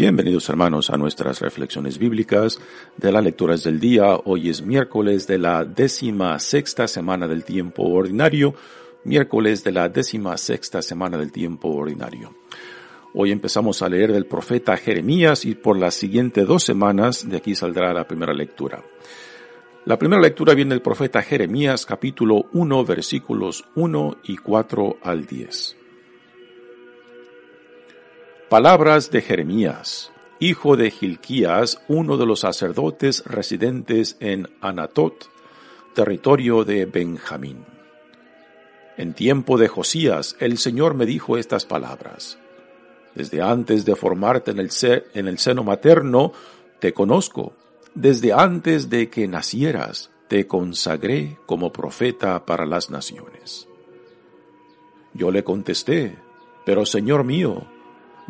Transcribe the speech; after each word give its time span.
Bienvenidos 0.00 0.48
hermanos 0.48 0.88
a 0.88 0.96
nuestras 0.96 1.42
reflexiones 1.42 1.98
bíblicas 1.98 2.58
de 2.96 3.12
las 3.12 3.22
lecturas 3.22 3.64
del 3.64 3.78
día. 3.78 4.16
Hoy 4.24 4.48
es 4.48 4.62
miércoles 4.62 5.26
de 5.26 5.36
la 5.36 5.66
décima 5.66 6.38
sexta 6.38 6.88
semana 6.88 7.28
del 7.28 7.44
tiempo 7.44 7.82
ordinario. 7.82 8.54
Miércoles 9.04 9.62
de 9.62 9.72
la 9.72 9.90
décima 9.90 10.38
sexta 10.38 10.80
semana 10.80 11.18
del 11.18 11.30
tiempo 11.30 11.68
ordinario. 11.68 12.34
Hoy 13.12 13.30
empezamos 13.30 13.82
a 13.82 13.90
leer 13.90 14.10
del 14.10 14.24
profeta 14.24 14.74
Jeremías 14.78 15.44
y 15.44 15.54
por 15.54 15.78
las 15.78 15.96
siguientes 15.96 16.46
dos 16.46 16.64
semanas 16.64 17.28
de 17.28 17.36
aquí 17.36 17.54
saldrá 17.54 17.92
la 17.92 18.08
primera 18.08 18.32
lectura. 18.32 18.82
La 19.84 19.98
primera 19.98 20.22
lectura 20.22 20.54
viene 20.54 20.70
del 20.70 20.80
profeta 20.80 21.20
Jeremías 21.20 21.84
capítulo 21.84 22.46
1 22.54 22.84
versículos 22.86 23.66
1 23.74 24.16
y 24.24 24.38
4 24.38 24.96
al 25.02 25.26
10. 25.26 25.79
Palabras 28.50 29.12
de 29.12 29.22
Jeremías, 29.22 30.10
hijo 30.40 30.76
de 30.76 30.90
Gilquías, 30.90 31.80
uno 31.86 32.16
de 32.16 32.26
los 32.26 32.40
sacerdotes 32.40 33.22
residentes 33.24 34.16
en 34.18 34.48
Anatot, 34.60 35.30
territorio 35.94 36.64
de 36.64 36.84
Benjamín. 36.84 37.64
En 38.96 39.14
tiempo 39.14 39.56
de 39.56 39.68
Josías, 39.68 40.34
el 40.40 40.58
Señor 40.58 40.94
me 40.94 41.06
dijo 41.06 41.36
estas 41.36 41.64
palabras. 41.64 42.40
Desde 43.14 43.40
antes 43.40 43.84
de 43.84 43.94
formarte 43.94 44.50
en 44.50 44.58
el, 44.58 44.70
en 45.14 45.28
el 45.28 45.38
seno 45.38 45.62
materno, 45.62 46.32
te 46.80 46.92
conozco. 46.92 47.52
Desde 47.94 48.32
antes 48.32 48.90
de 48.90 49.08
que 49.10 49.28
nacieras, 49.28 50.10
te 50.26 50.48
consagré 50.48 51.38
como 51.46 51.72
profeta 51.72 52.44
para 52.46 52.66
las 52.66 52.90
naciones. 52.90 53.68
Yo 55.14 55.30
le 55.30 55.44
contesté, 55.44 56.16
pero 56.66 56.84
Señor 56.84 57.22
mío, 57.22 57.64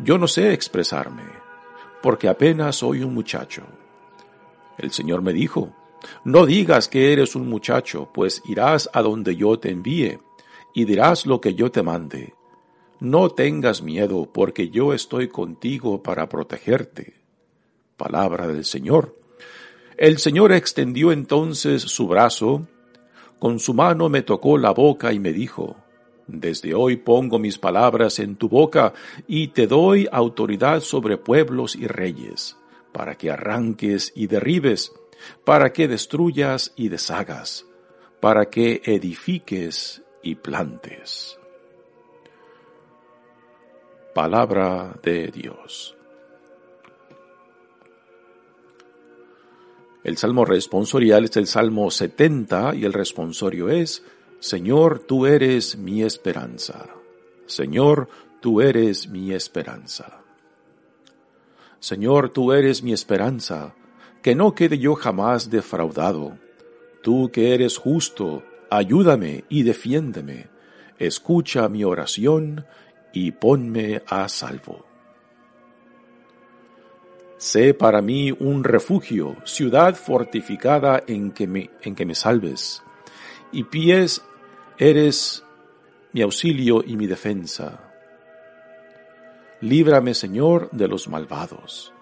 yo 0.03 0.17
no 0.17 0.27
sé 0.27 0.53
expresarme, 0.53 1.23
porque 2.01 2.27
apenas 2.27 2.77
soy 2.77 3.03
un 3.03 3.13
muchacho. 3.13 3.63
El 4.77 4.91
Señor 4.91 5.21
me 5.21 5.33
dijo, 5.33 5.73
no 6.23 6.45
digas 6.45 6.87
que 6.87 7.13
eres 7.13 7.35
un 7.35 7.47
muchacho, 7.47 8.09
pues 8.13 8.41
irás 8.45 8.89
a 8.93 9.01
donde 9.01 9.35
yo 9.35 9.59
te 9.59 9.69
envíe, 9.69 10.19
y 10.73 10.85
dirás 10.85 11.25
lo 11.25 11.41
que 11.41 11.53
yo 11.53 11.71
te 11.71 11.83
mande. 11.83 12.33
No 12.99 13.29
tengas 13.29 13.81
miedo, 13.81 14.29
porque 14.31 14.69
yo 14.69 14.93
estoy 14.93 15.27
contigo 15.27 16.01
para 16.01 16.29
protegerte. 16.29 17.15
Palabra 17.97 18.47
del 18.47 18.65
Señor. 18.65 19.15
El 19.97 20.17
Señor 20.17 20.51
extendió 20.51 21.11
entonces 21.11 21.81
su 21.83 22.07
brazo, 22.07 22.67
con 23.39 23.59
su 23.59 23.73
mano 23.73 24.09
me 24.09 24.21
tocó 24.21 24.57
la 24.57 24.71
boca 24.71 25.13
y 25.13 25.19
me 25.19 25.33
dijo, 25.33 25.77
desde 26.39 26.73
hoy 26.73 26.97
pongo 26.97 27.39
mis 27.39 27.57
palabras 27.57 28.19
en 28.19 28.35
tu 28.35 28.47
boca 28.47 28.93
y 29.27 29.49
te 29.49 29.67
doy 29.67 30.07
autoridad 30.11 30.81
sobre 30.81 31.17
pueblos 31.17 31.75
y 31.75 31.87
reyes, 31.87 32.57
para 32.91 33.15
que 33.15 33.31
arranques 33.31 34.11
y 34.15 34.27
derribes, 34.27 34.91
para 35.43 35.73
que 35.73 35.87
destruyas 35.87 36.73
y 36.75 36.89
deshagas, 36.89 37.65
para 38.19 38.49
que 38.49 38.81
edifiques 38.85 40.01
y 40.23 40.35
plantes. 40.35 41.37
Palabra 44.13 44.99
de 45.01 45.27
Dios. 45.27 45.95
El 50.03 50.17
salmo 50.17 50.45
responsorial 50.45 51.25
es 51.25 51.37
el 51.37 51.45
salmo 51.45 51.91
70 51.91 52.75
y 52.75 52.85
el 52.85 52.93
responsorio 52.93 53.69
es 53.69 54.03
Señor, 54.41 55.03
tú 55.07 55.27
eres 55.27 55.77
mi 55.77 56.01
esperanza. 56.01 56.87
Señor, 57.45 58.09
tú 58.39 58.59
eres 58.59 59.07
mi 59.07 59.33
esperanza. 59.33 60.23
Señor, 61.79 62.31
tú 62.31 62.51
eres 62.51 62.81
mi 62.81 62.91
esperanza, 62.91 63.75
que 64.23 64.33
no 64.33 64.55
quede 64.55 64.79
yo 64.79 64.95
jamás 64.95 65.51
defraudado. 65.51 66.39
Tú 67.03 67.29
que 67.31 67.53
eres 67.53 67.77
justo, 67.77 68.41
ayúdame 68.71 69.45
y 69.47 69.61
defiéndeme. 69.61 70.47
Escucha 70.97 71.69
mi 71.69 71.83
oración 71.83 72.65
y 73.13 73.33
ponme 73.33 74.01
a 74.07 74.27
salvo. 74.27 74.87
Sé 77.37 77.75
para 77.75 78.01
mí 78.01 78.31
un 78.31 78.63
refugio, 78.63 79.35
ciudad 79.45 79.93
fortificada 79.93 81.03
en 81.05 81.29
que 81.29 81.45
me, 81.45 81.69
en 81.83 81.93
que 81.93 82.07
me 82.07 82.15
salves, 82.15 82.81
y 83.51 83.65
pies 83.65 84.23
Eres 84.83 85.43
mi 86.11 86.23
auxilio 86.23 86.83
y 86.83 86.97
mi 86.97 87.05
defensa. 87.05 87.93
Líbrame, 89.61 90.15
Señor, 90.15 90.71
de 90.71 90.87
los 90.87 91.07
malvados. 91.07 91.93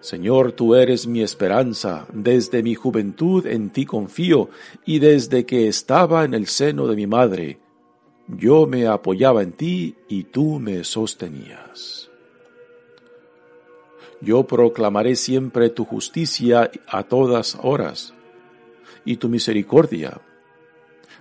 Señor, 0.00 0.52
tú 0.52 0.76
eres 0.76 1.08
mi 1.08 1.22
esperanza, 1.22 2.06
desde 2.12 2.62
mi 2.62 2.76
juventud 2.76 3.44
en 3.46 3.70
ti 3.70 3.84
confío, 3.84 4.48
y 4.86 5.00
desde 5.00 5.44
que 5.44 5.66
estaba 5.66 6.22
en 6.22 6.34
el 6.34 6.46
seno 6.46 6.86
de 6.86 6.94
mi 6.94 7.08
madre, 7.08 7.58
yo 8.28 8.68
me 8.68 8.86
apoyaba 8.86 9.42
en 9.42 9.50
ti 9.50 9.96
y 10.06 10.22
tú 10.22 10.60
me 10.60 10.84
sostenías. 10.84 12.08
Yo 14.20 14.46
proclamaré 14.46 15.16
siempre 15.16 15.68
tu 15.68 15.84
justicia 15.84 16.70
a 16.86 17.02
todas 17.02 17.58
horas 17.60 18.14
y 19.04 19.16
tu 19.16 19.28
misericordia. 19.28 20.20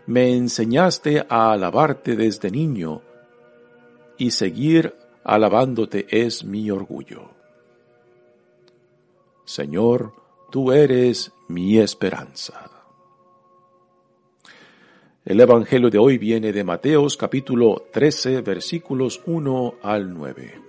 Me 0.07 0.35
enseñaste 0.35 1.25
a 1.27 1.51
alabarte 1.51 2.15
desde 2.15 2.49
niño, 2.51 3.01
y 4.17 4.31
seguir 4.31 4.93
alabándote 5.23 6.05
es 6.09 6.43
mi 6.43 6.69
orgullo. 6.69 7.31
Señor, 9.45 10.13
tú 10.51 10.71
eres 10.71 11.31
mi 11.47 11.79
esperanza. 11.79 12.69
El 15.25 15.39
Evangelio 15.39 15.89
de 15.89 15.97
hoy 15.97 16.17
viene 16.17 16.51
de 16.51 16.63
Mateos 16.63 17.15
capítulo 17.15 17.87
13 17.91 18.41
versículos 18.41 19.21
1 19.25 19.75
al 19.81 20.13
9. 20.13 20.68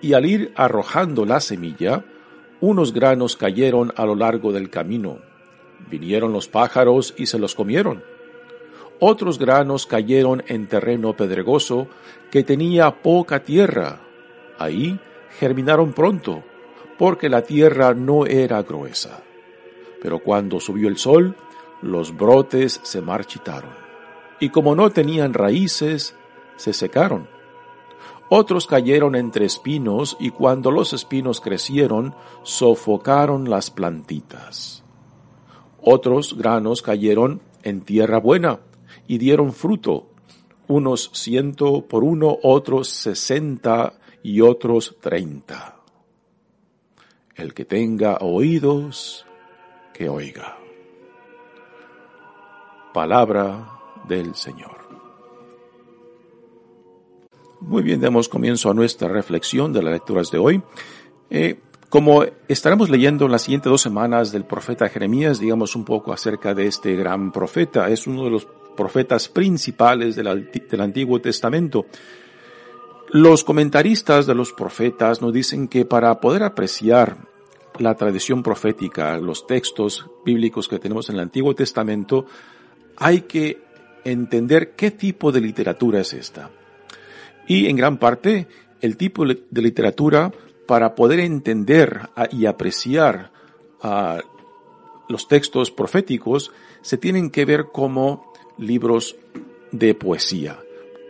y 0.00 0.12
al 0.12 0.26
ir 0.26 0.52
arrojando 0.56 1.24
la 1.24 1.40
semilla, 1.40 2.04
unos 2.60 2.92
granos 2.92 3.36
cayeron 3.36 3.92
a 3.96 4.06
lo 4.06 4.14
largo 4.14 4.52
del 4.52 4.70
camino. 4.70 5.18
Vinieron 5.90 6.32
los 6.32 6.48
pájaros 6.48 7.14
y 7.16 7.26
se 7.26 7.38
los 7.38 7.54
comieron. 7.54 8.02
Otros 8.98 9.38
granos 9.38 9.86
cayeron 9.86 10.42
en 10.46 10.66
terreno 10.66 11.14
pedregoso 11.14 11.88
que 12.30 12.42
tenía 12.42 13.02
poca 13.02 13.42
tierra. 13.42 14.00
Ahí 14.58 14.98
germinaron 15.38 15.92
pronto, 15.92 16.42
porque 16.98 17.28
la 17.28 17.42
tierra 17.42 17.92
no 17.92 18.24
era 18.24 18.62
gruesa. 18.62 19.22
Pero 20.02 20.20
cuando 20.20 20.60
subió 20.60 20.88
el 20.88 20.96
sol, 20.96 21.36
los 21.82 22.16
brotes 22.16 22.80
se 22.82 23.02
marchitaron. 23.02 23.70
Y 24.40 24.48
como 24.48 24.74
no 24.74 24.90
tenían 24.90 25.34
raíces, 25.34 26.14
se 26.56 26.72
secaron. 26.72 27.35
Otros 28.28 28.66
cayeron 28.66 29.14
entre 29.14 29.46
espinos 29.46 30.16
y 30.18 30.30
cuando 30.30 30.70
los 30.70 30.92
espinos 30.92 31.40
crecieron, 31.40 32.14
sofocaron 32.42 33.48
las 33.48 33.70
plantitas. 33.70 34.82
Otros 35.80 36.36
granos 36.36 36.82
cayeron 36.82 37.40
en 37.62 37.82
tierra 37.82 38.18
buena 38.18 38.60
y 39.06 39.18
dieron 39.18 39.52
fruto, 39.52 40.08
unos 40.66 41.10
ciento 41.14 41.86
por 41.86 42.02
uno, 42.02 42.38
otros 42.42 42.88
sesenta 42.88 43.94
y 44.22 44.40
otros 44.40 44.96
treinta. 45.00 45.76
El 47.36 47.54
que 47.54 47.64
tenga 47.64 48.18
oídos, 48.20 49.24
que 49.92 50.08
oiga. 50.08 50.56
Palabra 52.92 53.68
del 54.08 54.34
Señor. 54.34 54.75
Muy 57.66 57.82
bien, 57.82 58.00
demos 58.00 58.28
comienzo 58.28 58.70
a 58.70 58.74
nuestra 58.74 59.08
reflexión 59.08 59.72
de 59.72 59.82
las 59.82 59.92
lecturas 59.92 60.30
de 60.30 60.38
hoy. 60.38 60.62
Eh, 61.30 61.58
como 61.88 62.24
estaremos 62.46 62.90
leyendo 62.90 63.26
en 63.26 63.32
las 63.32 63.42
siguientes 63.42 63.68
dos 63.68 63.82
semanas 63.82 64.30
del 64.30 64.44
profeta 64.44 64.88
Jeremías, 64.88 65.40
digamos 65.40 65.74
un 65.74 65.84
poco 65.84 66.12
acerca 66.12 66.54
de 66.54 66.68
este 66.68 66.94
gran 66.94 67.32
profeta. 67.32 67.90
Es 67.90 68.06
uno 68.06 68.22
de 68.22 68.30
los 68.30 68.46
profetas 68.76 69.28
principales 69.28 70.14
del, 70.14 70.48
del 70.70 70.80
Antiguo 70.80 71.20
Testamento. 71.20 71.86
Los 73.08 73.42
comentaristas 73.42 74.26
de 74.26 74.36
los 74.36 74.52
profetas 74.52 75.20
nos 75.20 75.32
dicen 75.32 75.66
que 75.66 75.84
para 75.84 76.20
poder 76.20 76.44
apreciar 76.44 77.16
la 77.80 77.96
tradición 77.96 78.44
profética, 78.44 79.18
los 79.18 79.44
textos 79.44 80.06
bíblicos 80.24 80.68
que 80.68 80.78
tenemos 80.78 81.08
en 81.10 81.16
el 81.16 81.22
Antiguo 81.22 81.52
Testamento, 81.52 82.26
hay 82.96 83.22
que 83.22 83.60
entender 84.04 84.76
qué 84.76 84.92
tipo 84.92 85.32
de 85.32 85.40
literatura 85.40 85.98
es 86.02 86.12
esta. 86.12 86.48
Y 87.46 87.66
en 87.66 87.76
gran 87.76 87.98
parte, 87.98 88.48
el 88.80 88.96
tipo 88.96 89.24
de 89.24 89.62
literatura 89.62 90.32
para 90.66 90.94
poder 90.94 91.20
entender 91.20 92.08
y 92.32 92.46
apreciar 92.46 93.30
los 95.08 95.28
textos 95.28 95.70
proféticos 95.70 96.50
se 96.82 96.98
tienen 96.98 97.30
que 97.30 97.44
ver 97.44 97.66
como 97.72 98.32
libros 98.58 99.16
de 99.70 99.94
poesía, 99.94 100.58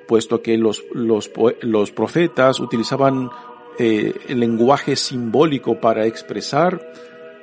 puesto 0.08 0.42
que 0.42 0.58
los, 0.58 0.84
los, 0.92 1.30
los 1.62 1.90
profetas 1.90 2.60
utilizaban 2.60 3.30
eh, 3.78 4.14
el 4.28 4.40
lenguaje 4.40 4.96
simbólico 4.96 5.80
para 5.80 6.06
expresar 6.06 6.92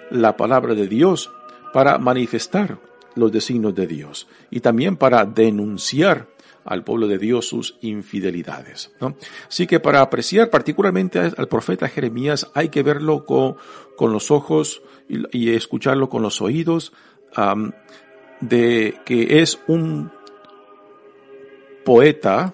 la 0.09 0.35
palabra 0.35 0.73
de 0.73 0.87
Dios, 0.87 1.31
para 1.73 1.97
manifestar 1.97 2.79
los 3.15 3.31
designios 3.31 3.75
de 3.75 3.87
Dios 3.87 4.27
y 4.49 4.59
también 4.59 4.97
para 4.97 5.25
denunciar 5.25 6.27
al 6.65 6.83
pueblo 6.83 7.07
de 7.07 7.17
Dios 7.17 7.47
sus 7.47 7.77
infidelidades. 7.81 8.91
¿no? 8.99 9.15
Así 9.47 9.67
que 9.67 9.79
para 9.79 10.01
apreciar 10.01 10.49
particularmente 10.49 11.19
al 11.19 11.47
profeta 11.47 11.87
Jeremías 11.87 12.49
hay 12.53 12.69
que 12.69 12.83
verlo 12.83 13.25
con, 13.25 13.55
con 13.95 14.11
los 14.11 14.31
ojos 14.31 14.81
y, 15.07 15.53
escucharlo 15.53 16.09
con 16.09 16.21
los 16.21 16.41
oídos, 16.41 16.93
de 18.39 18.95
que 19.05 19.41
es 19.41 19.59
un 19.67 20.11
poeta 21.83 22.53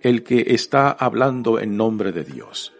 el 0.00 0.22
que 0.22 0.46
está 0.48 0.90
hablando 0.90 1.58
en 1.58 1.76
nombre 1.76 2.12
de 2.12 2.24
Dios. 2.24 2.72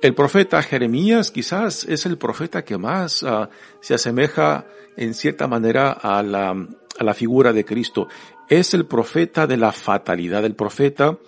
El 0.00 0.14
profeta 0.14 0.62
Jeremías 0.62 1.30
quizás 1.30 1.84
es 1.84 2.06
el 2.06 2.16
profeta 2.16 2.64
que 2.64 2.78
más 2.78 3.22
ah, 3.22 3.50
se 3.80 3.92
asemeja 3.92 4.66
en 4.96 5.12
cierta 5.12 5.46
manera 5.46 5.92
a 5.92 6.22
la, 6.22 6.54
a 7.00 7.04
la 7.04 7.14
figura 7.14 7.52
de 7.52 7.64
Cristo. 7.64 8.08
Es 8.48 8.74
el 8.74 8.84
profeta 8.84 9.46
de 9.46 9.56
la 9.56 9.72
fatalidad, 9.72 10.44
el 10.44 10.54
profeta 10.54 11.18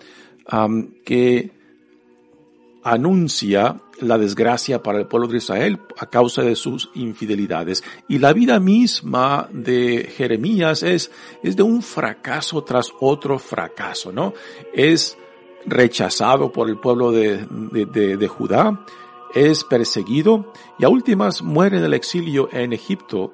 que 1.03 1.51
anuncia 2.83 3.81
la 4.01 4.17
desgracia 4.17 4.83
para 4.83 4.99
el 4.99 5.07
pueblo 5.07 5.27
de 5.27 5.37
Israel 5.37 5.79
a 5.97 6.05
causa 6.05 6.43
de 6.43 6.55
sus 6.55 6.91
infidelidades. 6.93 7.83
Y 8.07 8.19
la 8.19 8.33
vida 8.33 8.59
misma 8.59 9.49
de 9.51 10.11
Jeremías 10.15 10.83
es, 10.83 11.09
es 11.41 11.55
de 11.55 11.63
un 11.63 11.81
fracaso 11.81 12.63
tras 12.63 12.91
otro 12.99 13.39
fracaso, 13.39 14.11
¿no? 14.11 14.33
Es 14.73 15.17
rechazado 15.65 16.51
por 16.51 16.69
el 16.69 16.77
pueblo 16.77 17.11
de, 17.11 17.47
de, 17.49 18.17
de, 18.17 18.27
Judá, 18.27 18.85
es 19.33 19.63
perseguido 19.63 20.53
y 20.79 20.85
a 20.85 20.89
últimas 20.89 21.41
muere 21.41 21.77
en 21.77 21.83
el 21.83 21.93
exilio 21.93 22.49
en 22.51 22.73
Egipto, 22.73 23.33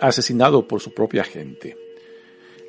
asesinado 0.00 0.68
por 0.68 0.80
su 0.80 0.92
propia 0.94 1.24
gente. 1.24 1.76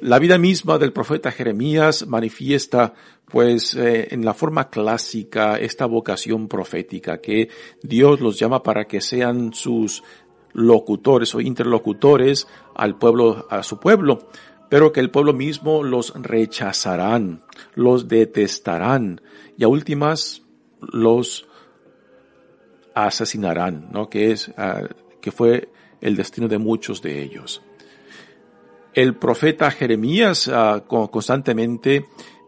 La 0.02 0.20
vida 0.20 0.38
misma 0.38 0.78
del 0.78 0.92
profeta 0.92 1.32
Jeremías 1.32 2.06
manifiesta, 2.06 2.94
pues, 3.32 3.76
eh, 3.76 4.10
en 4.12 4.26
la 4.26 4.34
forma 4.34 4.70
clásica 4.70 5.58
esta 5.58 5.86
vocación 5.86 6.48
profética 6.48 7.22
que 7.22 7.50
Dios 7.82 8.20
los 8.20 8.38
llama 8.38 8.62
para 8.62 8.86
que 8.86 9.00
sean 9.00 9.54
sus 9.54 10.04
locutores 10.54 11.34
o 11.34 11.42
interlocutores 11.42 12.48
al 12.76 12.98
pueblo, 12.98 13.48
a 13.50 13.64
su 13.64 13.80
pueblo, 13.80 14.28
pero 14.70 14.92
que 14.92 15.00
el 15.00 15.12
pueblo 15.12 15.34
mismo 15.34 15.84
los 15.84 16.14
rechazarán, 16.16 17.44
los 17.74 18.08
detestarán 18.08 19.22
y 19.58 19.64
a 19.64 19.68
últimas 19.68 20.44
los 20.82 21.48
asesinarán, 22.96 23.90
¿no? 23.92 24.10
Que 24.10 24.32
es, 24.32 24.52
ah, 24.58 24.82
que 25.22 25.32
fue 25.32 25.70
el 26.02 26.16
destino 26.16 26.48
de 26.48 26.58
muchos 26.58 27.02
de 27.02 27.22
ellos. 27.22 27.62
El 28.94 29.16
profeta 29.16 29.70
Jeremías 29.70 30.50
ah, 30.52 30.84
constantemente 30.88 32.06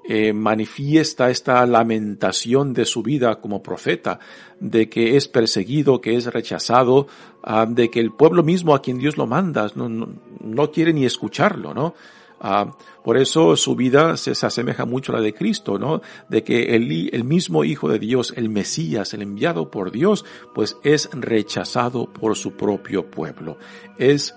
eh, 0.09 0.31
manifiesta 0.31 1.29
esta 1.29 1.65
lamentación 1.65 2.73
de 2.73 2.85
su 2.85 3.03
vida 3.03 3.41
como 3.41 3.61
profeta, 3.61 4.19
de 4.57 4.87
que 4.87 5.17
es 5.17 5.27
perseguido, 5.27 5.99
que 5.99 6.15
es 6.15 6.27
rechazado, 6.27 7.07
ah, 7.43 7.65
de 7.67 7.91
que 7.91 7.99
el 7.99 8.13
pueblo 8.13 8.41
mismo 8.41 8.73
a 8.73 8.81
quien 8.81 8.99
Dios 8.99 9.17
lo 9.17 9.27
manda 9.27 9.69
no, 9.75 9.89
no, 9.89 10.71
quiere 10.71 10.93
ni 10.93 11.05
escucharlo, 11.05 11.73
¿no? 11.73 11.93
Ah, 12.39 12.75
por 13.03 13.17
eso 13.17 13.55
su 13.55 13.75
vida 13.75 14.15
se, 14.15 14.31
asemeja 14.31 14.85
mucho 14.85 15.11
a 15.11 15.15
la 15.15 15.21
de 15.21 15.33
Cristo, 15.33 15.79
¿no? 15.79 16.01
De 16.29 16.43
que 16.43 16.75
el, 16.75 17.09
el 17.11 17.23
mismo 17.23 17.63
Hijo 17.63 17.89
de 17.89 17.99
Dios, 17.99 18.33
el 18.35 18.49
Mesías, 18.49 19.13
el 19.13 19.23
enviado 19.23 19.71
por 19.71 19.91
Dios, 19.91 20.23
pues 20.53 20.77
es 20.83 21.09
rechazado 21.11 22.11
por 22.11 22.35
su 22.35 22.51
propio 22.51 23.09
pueblo. 23.09 23.57
Es 23.97 24.35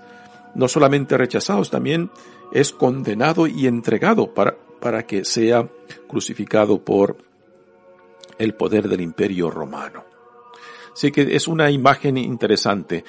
no 0.55 0.67
solamente 0.67 1.17
rechazado, 1.17 1.63
también 1.65 2.09
es 2.51 2.71
condenado 2.71 3.47
y 3.47 3.67
entregado 3.67 4.33
para, 4.33 4.57
para 4.79 5.05
que 5.05 5.23
sea 5.23 5.69
crucificado 6.07 6.83
por 6.83 7.17
el 8.37 8.55
poder 8.55 8.89
del 8.89 9.01
imperio 9.01 9.49
romano. 9.49 10.05
Así 10.93 11.11
que 11.11 11.35
es 11.35 11.47
una 11.47 11.69
imagen 11.71 12.17
interesante. 12.17 13.05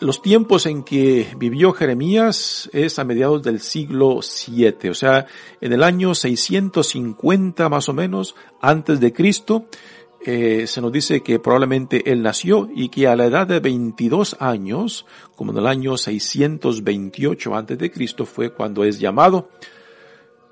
Los 0.00 0.22
tiempos 0.22 0.66
en 0.66 0.82
que 0.82 1.28
vivió 1.36 1.72
Jeremías 1.72 2.70
es 2.72 2.98
a 2.98 3.04
mediados 3.04 3.42
del 3.42 3.60
siglo 3.60 4.22
7, 4.22 4.90
o 4.90 4.94
sea, 4.94 5.26
en 5.60 5.72
el 5.72 5.82
año 5.82 6.14
650 6.14 7.68
más 7.68 7.88
o 7.88 7.94
menos 7.94 8.34
antes 8.60 9.00
de 9.00 9.12
Cristo, 9.12 9.66
eh, 10.24 10.66
se 10.66 10.80
nos 10.80 10.90
dice 10.90 11.22
que 11.22 11.38
probablemente 11.38 12.10
él 12.10 12.22
nació 12.22 12.68
y 12.74 12.88
que 12.88 13.06
a 13.06 13.14
la 13.14 13.26
edad 13.26 13.46
de 13.46 13.60
22 13.60 14.36
años, 14.40 15.06
como 15.36 15.52
en 15.52 15.58
el 15.58 15.66
año 15.66 15.96
628 15.96 17.54
antes 17.54 17.78
de 17.78 17.90
Cristo, 17.90 18.26
fue 18.26 18.52
cuando 18.52 18.84
es 18.84 18.98
llamado 18.98 19.48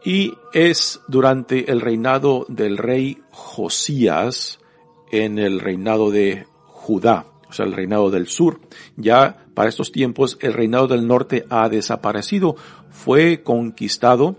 y 0.04 0.34
es 0.52 1.00
durante 1.08 1.70
el 1.70 1.80
reinado 1.80 2.46
del 2.48 2.78
rey 2.78 3.18
Josías 3.30 4.60
en 5.10 5.38
el 5.38 5.58
reinado 5.58 6.12
de 6.12 6.46
Judá, 6.64 7.26
o 7.48 7.52
sea, 7.52 7.66
el 7.66 7.72
reinado 7.72 8.10
del 8.10 8.26
sur. 8.26 8.60
Ya 8.96 9.46
para 9.54 9.68
estos 9.68 9.92
tiempos 9.92 10.38
el 10.40 10.52
reinado 10.52 10.88
del 10.88 11.06
norte 11.06 11.44
ha 11.50 11.68
desaparecido, 11.68 12.56
fue 12.90 13.42
conquistado 13.42 14.36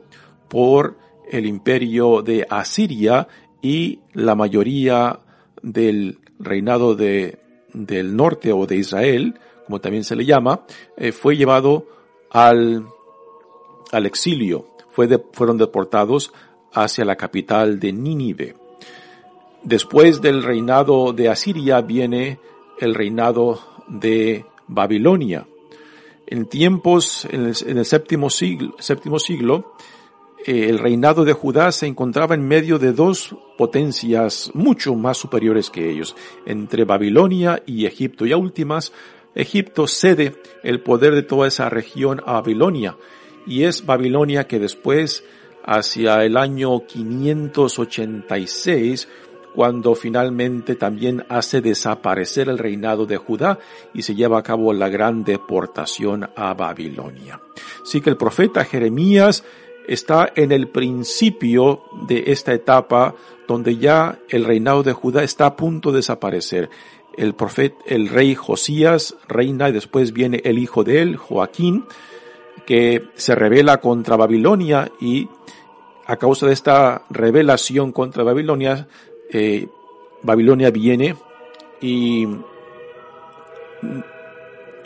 por 0.47 0.97
el 1.29 1.45
imperio 1.45 2.21
de 2.21 2.45
Asiria 2.49 3.27
y 3.61 3.99
la 4.13 4.35
mayoría 4.35 5.19
del 5.61 6.19
reinado 6.39 6.95
de, 6.95 7.39
del 7.73 8.15
norte 8.15 8.51
o 8.51 8.65
de 8.65 8.77
Israel, 8.77 9.39
como 9.65 9.81
también 9.81 10.03
se 10.03 10.15
le 10.15 10.25
llama, 10.25 10.61
eh, 10.95 11.11
fue 11.11 11.35
llevado 11.35 11.87
al, 12.31 12.85
al 13.91 14.05
exilio 14.05 14.77
fueron 15.31 15.57
deportados 15.57 16.33
hacia 16.73 17.05
la 17.05 17.15
capital 17.15 17.79
de 17.79 17.93
Nínive. 17.93 18.55
Después 19.63 20.21
del 20.21 20.43
reinado 20.43 21.13
de 21.13 21.29
Asiria 21.29 21.81
viene 21.81 22.39
el 22.79 22.95
reinado 22.95 23.59
de 23.87 24.45
Babilonia. 24.67 25.47
En 26.25 26.45
tiempos, 26.45 27.25
en 27.31 27.45
el, 27.45 27.85
séptimo 27.85 28.29
siglo, 28.29 28.75
séptimo 28.79 29.19
siglo 29.19 29.73
eh, 30.45 30.69
el 30.69 30.79
reinado 30.79 31.25
de 31.25 31.33
Judá 31.33 31.71
se 31.71 31.87
encontraba 31.87 32.35
en 32.35 32.47
medio 32.47 32.79
de 32.79 32.91
dos 32.91 33.35
potencias 33.57 34.51
mucho 34.53 34.95
más 34.95 35.17
superiores 35.17 35.69
que 35.69 35.89
ellos, 35.89 36.15
entre 36.45 36.83
Babilonia 36.83 37.63
y 37.65 37.85
Egipto. 37.85 38.25
Y 38.25 38.33
a 38.33 38.37
últimas, 38.37 38.91
Egipto 39.35 39.87
cede 39.87 40.35
el 40.63 40.81
poder 40.81 41.15
de 41.15 41.23
toda 41.23 41.47
esa 41.47 41.69
región 41.69 42.21
a 42.25 42.33
Babilonia 42.33 42.97
y 43.47 43.63
es 43.63 43.85
Babilonia 43.85 44.47
que 44.47 44.59
después, 44.59 45.23
hacia 45.63 46.25
el 46.25 46.35
año 46.37 46.85
586, 46.85 49.07
cuando 49.57 49.95
finalmente 49.95 50.75
también 50.75 51.25
hace 51.29 51.61
desaparecer 51.61 52.47
el 52.47 52.59
reinado 52.59 53.07
de 53.07 53.17
Judá 53.17 53.57
y 53.91 54.03
se 54.03 54.13
lleva 54.13 54.37
a 54.37 54.43
cabo 54.43 54.71
la 54.71 54.87
gran 54.87 55.23
deportación 55.23 56.29
a 56.35 56.53
Babilonia. 56.53 57.41
Así 57.81 57.99
que 57.99 58.11
el 58.11 58.17
profeta 58.17 58.65
Jeremías 58.65 59.43
está 59.87 60.31
en 60.35 60.51
el 60.51 60.67
principio 60.67 61.81
de 62.07 62.25
esta 62.27 62.53
etapa 62.53 63.15
donde 63.47 63.77
ya 63.77 64.19
el 64.29 64.45
reinado 64.45 64.83
de 64.83 64.93
Judá 64.93 65.23
está 65.23 65.47
a 65.47 65.55
punto 65.55 65.91
de 65.91 65.97
desaparecer. 65.97 66.69
El 67.17 67.33
profeta, 67.33 67.77
el 67.87 68.09
rey 68.09 68.35
Josías 68.35 69.15
reina 69.27 69.69
y 69.69 69.71
después 69.71 70.13
viene 70.13 70.39
el 70.45 70.59
hijo 70.59 70.83
de 70.83 71.01
él, 71.01 71.17
Joaquín, 71.17 71.85
que 72.67 73.07
se 73.15 73.33
revela 73.33 73.81
contra 73.81 74.17
Babilonia 74.17 74.91
y 75.01 75.27
a 76.05 76.17
causa 76.17 76.45
de 76.45 76.53
esta 76.53 77.05
revelación 77.09 77.91
contra 77.91 78.23
Babilonia, 78.23 78.87
eh, 79.31 79.67
Babilonia 80.23 80.71
viene 80.71 81.15
y 81.81 82.25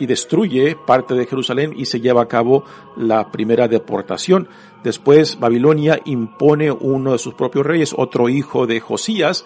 y 0.02 0.06
destruye 0.06 0.76
parte 0.84 1.14
de 1.14 1.26
Jerusalén 1.26 1.74
y 1.76 1.84
se 1.84 2.00
lleva 2.00 2.22
a 2.22 2.28
cabo 2.28 2.64
la 2.96 3.30
primera 3.30 3.68
deportación. 3.68 4.48
Después 4.82 5.38
Babilonia 5.38 6.00
impone 6.04 6.72
uno 6.72 7.12
de 7.12 7.18
sus 7.18 7.34
propios 7.34 7.64
reyes, 7.64 7.94
otro 7.96 8.28
hijo 8.28 8.66
de 8.66 8.80
Josías, 8.80 9.44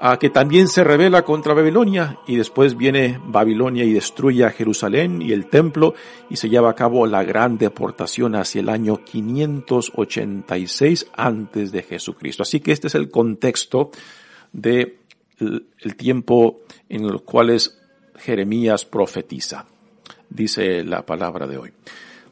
a 0.00 0.18
que 0.18 0.30
también 0.30 0.68
se 0.68 0.82
revela 0.82 1.26
contra 1.26 1.52
Babilonia 1.52 2.18
y 2.26 2.36
después 2.36 2.74
viene 2.74 3.20
Babilonia 3.26 3.84
y 3.84 3.92
destruye 3.92 4.46
a 4.46 4.50
Jerusalén 4.50 5.20
y 5.20 5.32
el 5.32 5.50
templo 5.50 5.92
y 6.30 6.36
se 6.36 6.48
lleva 6.48 6.70
a 6.70 6.74
cabo 6.74 7.06
la 7.06 7.22
gran 7.22 7.58
deportación 7.58 8.34
hacia 8.34 8.62
el 8.62 8.70
año 8.70 9.04
586 9.04 11.10
antes 11.14 11.70
de 11.70 11.82
Jesucristo. 11.82 12.44
Así 12.44 12.60
que 12.60 12.72
este 12.72 12.86
es 12.86 12.94
el 12.94 13.10
contexto 13.10 13.90
de 14.52 14.98
el 15.38 15.96
tiempo 15.96 16.60
en 16.88 17.06
los 17.06 17.22
cuales 17.22 17.80
Jeremías 18.16 18.84
profetiza 18.84 19.66
dice 20.34 20.84
la 20.84 21.04
palabra 21.04 21.46
de 21.46 21.58
hoy. 21.58 21.72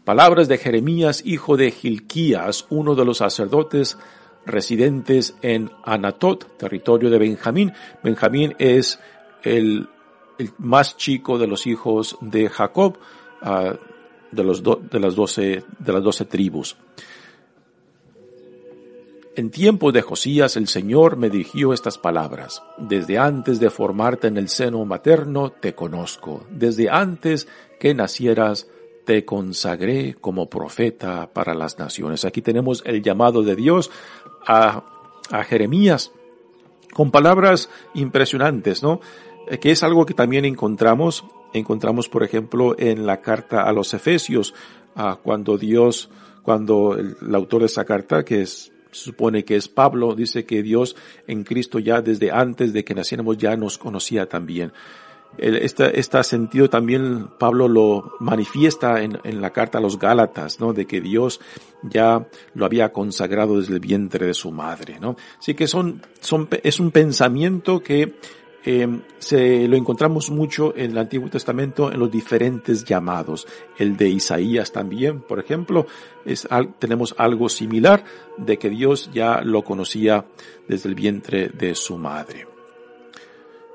Palabras 0.05 0.49
de 0.49 0.59
Jeremías, 0.59 1.23
hijo 1.25 1.57
de 1.57 1.71
Gilquías, 1.71 2.67
uno 2.71 2.95
de 2.95 3.05
los 3.05 3.19
sacerdotes 3.19 3.99
residentes 4.47 5.37
en 5.43 5.71
Anatot, 5.85 6.57
territorio 6.57 7.11
de 7.11 7.19
Benjamín. 7.19 7.73
Benjamín 8.03 8.55
es 8.59 8.99
el, 9.43 9.89
más 10.59 10.97
chico 10.97 11.39
de 11.39 11.47
los 11.47 11.67
hijos 11.67 12.17
de 12.21 12.49
Jacob, 12.49 12.99
ah, 13.43 13.75
de, 14.33 14.45
los 14.45 14.63
de, 14.63 15.01
las 15.01 15.15
doce, 15.15 15.65
de 15.79 15.93
las 15.93 16.03
doce 16.03 16.25
tribus. 16.25 16.77
En 19.37 19.51
tiempo 19.51 19.93
de 19.93 20.03
Josías 20.03 20.57
el 20.57 20.67
Señor 20.67 21.17
me 21.17 21.31
dirigió 21.31 21.73
estas 21.73 21.99
palabras. 21.99 22.63
Desde 22.79 23.19
antes 23.19 23.61
de 23.61 23.71
formarte 23.71 24.27
en 24.27 24.37
el 24.37 24.49
seno 24.49 24.85
materno 24.85 25.51
te 25.51 25.75
conozco. 25.75 26.45
Desde 26.51 26.91
antes 26.91 27.47
que 27.79 27.95
nacieras 27.95 28.69
te 29.05 29.25
consagré 29.25 30.15
como 30.21 30.51
profeta 30.51 31.33
para 31.33 31.55
las 31.55 31.79
naciones. 31.79 32.25
Aquí 32.25 32.43
tenemos 32.43 32.83
el 32.85 33.03
llamado 33.03 33.43
de 33.43 33.55
Dios 33.55 33.91
a, 34.47 34.85
a 35.31 35.45
Jeremías 35.45 36.13
con 36.93 37.13
palabras 37.13 37.71
impresionantes, 37.95 38.83
¿no? 38.83 39.01
Eh, 39.49 39.59
que 39.59 39.71
es 39.71 39.83
algo 39.83 40.07
que 40.07 40.15
también 40.15 40.45
encontramos, 40.45 41.25
encontramos 41.53 42.09
por 42.09 42.25
ejemplo 42.25 42.75
en 42.79 43.07
la 43.07 43.21
carta 43.21 43.63
a 43.63 43.73
los 43.73 43.95
Efesios, 43.95 44.55
cuando 45.23 45.57
Dios, 45.57 46.11
cuando 46.43 46.95
el 46.95 47.35
autor 47.35 47.61
de 47.61 47.67
esa 47.67 47.85
carta, 47.85 48.25
que 48.25 48.43
es 48.43 48.70
se 48.91 49.05
supone 49.05 49.45
que 49.45 49.57
es 49.57 49.69
Pablo, 49.69 50.15
dice 50.15 50.45
que 50.45 50.63
Dios 50.63 50.97
en 51.27 51.45
Cristo 51.45 51.79
ya 51.79 52.01
desde 52.01 52.31
antes 52.31 52.73
de 52.73 52.85
que 52.85 52.95
naciéramos 52.95 53.39
ya 53.39 53.57
nos 53.57 53.79
conocía 53.79 54.29
también. 54.29 54.73
Este, 55.39 55.99
este 55.99 56.25
sentido 56.25 56.69
también 56.69 57.29
Pablo 57.39 57.69
lo 57.69 58.15
manifiesta 58.19 59.01
en, 59.01 59.21
en, 59.23 59.41
la 59.41 59.51
carta 59.51 59.79
a 59.79 59.81
los 59.81 59.97
Gálatas, 59.97 60.59
¿no? 60.59 60.73
De 60.73 60.87
que 60.87 61.01
Dios 61.01 61.41
ya 61.83 62.27
lo 62.55 62.65
había 62.65 62.93
consagrado 62.93 63.59
desde 63.59 63.75
el 63.75 63.81
vientre 63.81 64.27
de 64.27 64.35
su 64.35 64.51
madre, 64.51 64.99
¿no? 65.01 65.17
Así 65.39 65.55
que 65.55 65.69
son, 65.69 66.03
son, 66.21 66.49
es 66.65 66.81
un 66.81 66.91
pensamiento 66.91 67.81
que 67.81 68.17
eh, 68.65 69.01
se 69.19 69.67
lo 69.69 69.77
encontramos 69.77 70.31
mucho 70.31 70.77
en 70.77 70.91
el 70.91 70.99
Antiguo 70.99 71.31
Testamento 71.31 71.91
en 71.91 71.99
los 71.99 72.11
diferentes 72.11 72.85
llamados. 72.85 73.47
El 73.79 73.97
de 73.97 74.09
Isaías 74.09 74.71
también, 74.73 75.21
por 75.21 75.39
ejemplo, 75.39 75.87
es, 76.25 76.47
tenemos 76.79 77.15
algo 77.17 77.49
similar 77.49 78.05
de 78.37 78.59
que 78.59 78.69
Dios 78.69 79.11
ya 79.13 79.41
lo 79.43 79.65
conocía 79.65 80.27
desde 80.69 80.89
el 80.89 80.95
vientre 80.95 81.49
de 81.49 81.75
su 81.75 81.97
madre. 81.97 82.47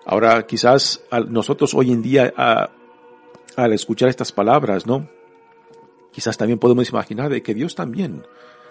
Ahora, 0.05 0.45
quizás 0.45 1.03
nosotros 1.29 1.73
hoy 1.73 1.91
en 1.91 2.03
día, 2.03 2.31
al 3.55 3.73
escuchar 3.73 4.09
estas 4.09 4.31
palabras, 4.31 4.85
¿no? 4.85 5.09
Quizás 6.11 6.37
también 6.37 6.59
podemos 6.59 6.87
imaginar 6.89 7.31
de 7.31 7.41
que 7.41 7.55
Dios 7.55 7.73
también 7.73 8.23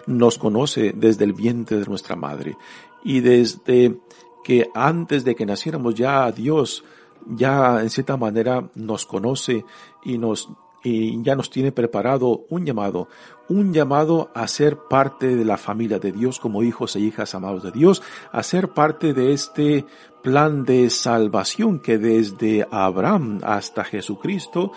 nos 0.07 0.37
conoce 0.37 0.93
desde 0.95 1.25
el 1.25 1.33
vientre 1.33 1.77
de 1.77 1.85
nuestra 1.85 2.15
madre 2.15 2.57
y 3.03 3.19
desde 3.19 3.99
que 4.45 4.69
antes 4.75 5.23
de 5.23 5.33
que 5.35 5.43
naciéramos 5.43 5.95
ya 5.95 6.31
Dios 6.31 6.83
ya 7.25 7.81
en 7.81 7.89
cierta 7.89 8.15
manera 8.15 8.69
nos 8.75 9.07
conoce 9.07 9.65
y 10.03 10.19
nos 10.19 10.49
y 10.83 11.23
ya 11.23 11.35
nos 11.35 11.49
tiene 11.49 11.71
preparado 11.71 12.45
un 12.47 12.63
llamado, 12.63 13.07
un 13.49 13.73
llamado 13.73 14.29
a 14.35 14.47
ser 14.47 14.77
parte 14.87 15.35
de 15.35 15.43
la 15.43 15.57
familia 15.57 15.97
de 15.97 16.11
Dios 16.11 16.39
como 16.39 16.61
hijos 16.61 16.95
e 16.95 16.99
hijas 16.99 17.33
amados 17.33 17.63
de 17.63 17.71
Dios, 17.71 18.03
a 18.31 18.43
ser 18.43 18.69
parte 18.69 19.15
de 19.15 19.33
este 19.33 19.83
plan 20.21 20.63
de 20.63 20.91
salvación 20.91 21.79
que 21.79 21.97
desde 21.97 22.67
Abraham 22.69 23.39
hasta 23.43 23.83
Jesucristo 23.83 24.73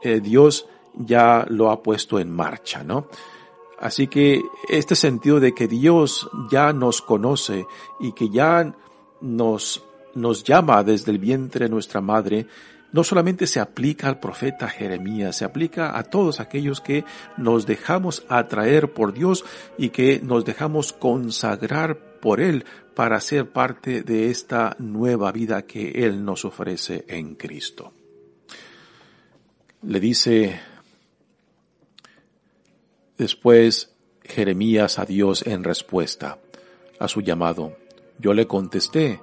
eh, 0.00 0.20
Dios 0.20 0.68
ya 0.94 1.44
lo 1.48 1.72
ha 1.72 1.82
puesto 1.82 2.20
en 2.20 2.30
marcha, 2.30 2.84
¿no? 2.84 3.08
Así 3.80 4.06
que 4.06 4.42
este 4.68 4.94
sentido 4.94 5.40
de 5.40 5.54
que 5.54 5.66
Dios 5.66 6.30
ya 6.52 6.72
nos 6.72 7.02
conoce 7.02 7.66
y 7.98 8.12
que 8.12 8.28
ya 8.28 8.76
nos, 9.20 9.82
nos 10.14 10.44
llama 10.44 10.82
desde 10.82 11.10
el 11.10 11.18
vientre 11.18 11.66
de 11.66 11.70
nuestra 11.70 12.00
madre, 12.00 12.46
no 12.92 13.04
solamente 13.04 13.46
se 13.46 13.60
aplica 13.60 14.08
al 14.08 14.18
profeta 14.18 14.68
Jeremías, 14.68 15.36
se 15.36 15.44
aplica 15.44 15.98
a 15.98 16.04
todos 16.04 16.40
aquellos 16.40 16.80
que 16.80 17.04
nos 17.36 17.66
dejamos 17.66 18.24
atraer 18.28 18.92
por 18.92 19.12
Dios 19.12 19.44
y 19.76 19.90
que 19.90 20.20
nos 20.22 20.44
dejamos 20.44 20.92
consagrar 20.92 21.98
por 22.20 22.40
Él 22.40 22.64
para 22.94 23.20
ser 23.20 23.50
parte 23.50 24.02
de 24.02 24.30
esta 24.30 24.74
nueva 24.78 25.30
vida 25.32 25.62
que 25.62 25.90
Él 26.06 26.24
nos 26.24 26.44
ofrece 26.44 27.04
en 27.08 27.34
Cristo. 27.34 27.92
Le 29.82 30.00
dice 30.00 30.60
después 33.16 33.94
Jeremías 34.24 34.98
a 34.98 35.04
Dios 35.04 35.46
en 35.46 35.62
respuesta 35.62 36.38
a 36.98 37.06
su 37.06 37.20
llamado. 37.20 37.76
Yo 38.18 38.34
le 38.34 38.46
contesté, 38.46 39.20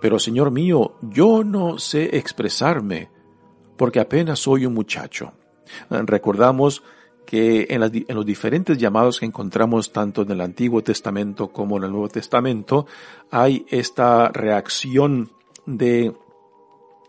pero 0.00 0.18
Señor 0.18 0.50
mío, 0.50 0.94
yo 1.02 1.44
no 1.44 1.78
sé 1.78 2.16
expresarme, 2.16 3.10
porque 3.76 4.00
apenas 4.00 4.40
soy 4.40 4.66
un 4.66 4.74
muchacho. 4.74 5.32
Recordamos 5.90 6.82
que 7.28 7.66
en, 7.68 7.80
los 7.80 8.24
diferentes 8.24 8.78
llamados 8.78 9.20
que 9.20 9.26
encontramos 9.26 9.92
tanto 9.92 10.22
en 10.22 10.30
el 10.30 10.40
Antiguo 10.40 10.82
Testamento 10.82 11.48
como 11.48 11.76
en 11.76 11.84
el 11.84 11.90
Nuevo 11.90 12.08
Testamento, 12.08 12.86
hay 13.30 13.66
esta 13.68 14.28
reacción 14.28 15.30
de 15.66 16.14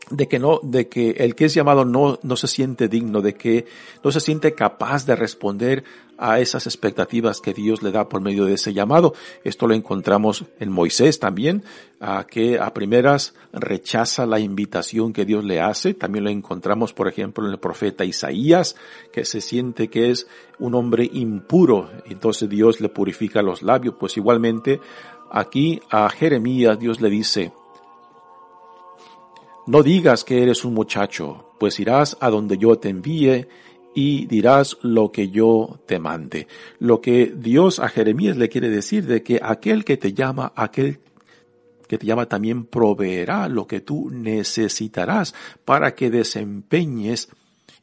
de 0.10 0.28
que 0.28 0.39
no, 0.39 0.60
de 0.63 0.88
que 0.88 1.12
el 1.12 1.36
que 1.36 1.46
es 1.46 1.54
llamado 1.54 1.86
no, 1.86 2.20
no 2.24 2.36
se 2.36 2.48
siente 2.48 2.88
digno, 2.88 3.22
de 3.22 3.36
que 3.36 3.66
no 4.04 4.12
se 4.12 4.20
siente 4.20 4.54
capaz 4.54 5.06
de 5.06 5.16
responder 5.16 5.84
a 6.18 6.39
esas 6.39 6.68
expectativas 6.68 7.39
que 7.39 7.54
Dios 7.54 7.82
le 7.82 7.92
da 7.92 8.10
por 8.10 8.22
medio 8.22 8.46
de 8.46 8.56
ese 8.56 8.74
llamado. 8.74 9.13
Esto 9.44 9.68
lo 9.68 9.74
encontramos 9.74 10.46
en 10.60 10.72
Moisés 10.72 11.20
también, 11.20 11.63
a 12.01 12.25
que 12.28 12.60
a 12.60 12.74
primeras 12.74 13.34
rechaza 13.54 14.25
la 14.25 14.39
invitación 14.39 15.13
que 15.13 15.25
Dios 15.25 15.46
le 15.46 15.62
hace. 15.62 15.94
También 15.94 16.25
lo 16.25 16.30
encontramos, 16.30 16.94
por 16.94 17.08
ejemplo, 17.08 17.46
en 17.46 17.51
el 17.51 17.60
profeta 17.60 18.04
Isaías, 18.04 18.75
que 19.13 19.24
se 19.24 19.39
siente 19.39 19.88
que 19.88 20.12
es 20.12 20.28
un 20.60 20.75
hombre 20.75 21.10
impuro. 21.12 21.89
Entonces 22.06 22.50
Dios 22.50 22.82
le 22.82 22.89
purifica 22.89 23.42
los 23.42 23.63
labios. 23.63 23.96
Pues 23.98 24.18
igualmente 24.18 24.82
aquí 25.32 25.80
a 25.89 26.10
Jeremías 26.10 26.78
Dios 26.80 27.00
le 27.00 27.10
dice, 27.10 27.54
no 29.70 29.84
digas 29.84 30.24
que 30.24 30.42
eres 30.42 30.66
un 30.66 30.74
muchacho, 30.74 31.54
pues 31.60 31.80
irás 31.80 32.18
a 32.22 32.32
donde 32.32 32.58
yo 32.58 32.80
te 32.80 32.90
envíe 32.90 33.48
y 33.94 34.26
dirás 34.26 34.78
lo 34.82 35.12
que 35.12 35.30
yo 35.30 35.80
te 35.86 36.00
mande. 36.00 36.48
Lo 36.80 37.02
que 37.02 37.32
Dios 37.36 37.78
a 37.78 37.88
Jeremías 37.88 38.36
le 38.36 38.50
quiere 38.50 38.70
decir 38.70 39.06
de 39.06 39.22
que 39.22 39.40
aquel 39.44 39.86
que 39.86 39.96
te 39.96 40.14
llama, 40.14 40.54
aquel 40.56 41.02
que 41.88 42.00
te 42.00 42.08
llama 42.08 42.26
también 42.26 42.66
proveerá 42.66 43.48
lo 43.48 43.68
que 43.68 43.80
tú 43.80 44.10
necesitarás 44.10 45.36
para 45.66 45.94
que 45.94 46.10
desempeñes 46.10 47.30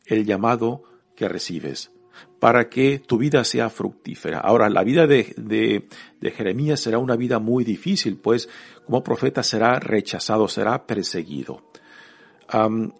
el 0.07 0.27
llamado 0.27 0.83
que 1.15 1.29
recibes, 1.29 1.93
para 2.41 2.69
que 2.69 2.99
tu 2.99 3.19
vida 3.19 3.45
sea 3.45 3.71
fructífera. 3.71 4.39
Ahora, 4.41 4.69
la 4.69 4.85
vida 4.85 5.07
de, 5.07 5.35
de, 5.37 6.31
Jeremías 6.31 6.81
será 6.81 6.99
una 6.99 7.17
vida 7.17 7.39
muy 7.39 7.65
difícil, 7.65 8.19
pues 8.19 8.49
como 8.85 9.03
profeta 9.03 9.43
será 9.43 9.79
rechazado, 9.79 10.49
será 10.49 10.87
perseguido. 10.87 11.63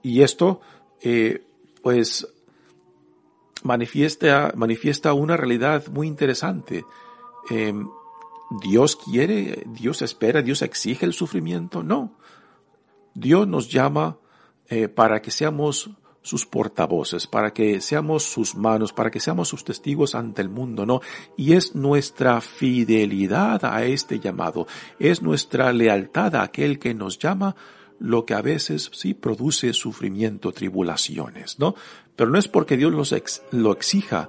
y 0.03 0.23
esto, 0.23 0.61
eh, 1.03 1.45
pues, 1.83 2.27
manifiesta, 3.63 4.53
manifiesta 4.57 5.13
una 5.13 5.37
realidad 5.37 5.87
muy 5.89 6.07
interesante. 6.07 6.85
Em, 7.51 7.89
Dios 8.63 8.97
quiere, 8.97 9.65
Dios 9.67 10.03
espera, 10.03 10.41
Dios 10.41 10.63
exige 10.63 11.05
el 11.05 11.13
sufrimiento. 11.13 11.83
No. 11.83 12.17
Dios 13.15 13.47
nos 13.47 13.69
llama 13.69 14.19
eh, 14.69 14.89
para 14.89 15.21
que 15.21 15.31
seamos 15.31 15.91
sus 16.27 16.45
portavoces, 16.45 17.29
para 17.29 17.53
que 17.53 17.81
seamos 17.81 18.25
sus 18.25 18.57
manos, 18.57 18.93
para 18.93 19.13
que 19.13 19.21
seamos 19.21 19.49
sus 19.49 19.63
testigos 19.63 20.17
ante 20.17 20.43
el 20.43 20.49
mundo, 20.49 20.85
¿no? 20.85 21.01
Y 21.37 21.53
es 21.53 21.77
nuestra 21.77 22.41
fidelidad 22.41 23.65
a 23.65 23.85
este 23.85 24.19
llamado, 24.19 24.67
es 24.99 25.23
nuestra 25.23 25.73
lealtad 25.73 26.35
a 26.35 26.43
aquel 26.43 26.81
que 26.81 26.95
nos 26.95 27.21
llama 27.21 27.55
lo 28.01 28.27
que 28.27 28.35
a 28.35 28.43
veces 28.43 28.91
sí 28.93 29.15
produce 29.15 29.73
sufrimiento, 29.73 30.51
tribulaciones, 30.51 31.61
¿no? 31.61 31.77
Pero 32.17 32.29
no 32.31 32.39
es 32.39 32.49
porque 32.49 32.77
Dios 32.77 32.93
los 32.93 33.43
lo 33.53 33.73
exija, 33.73 34.29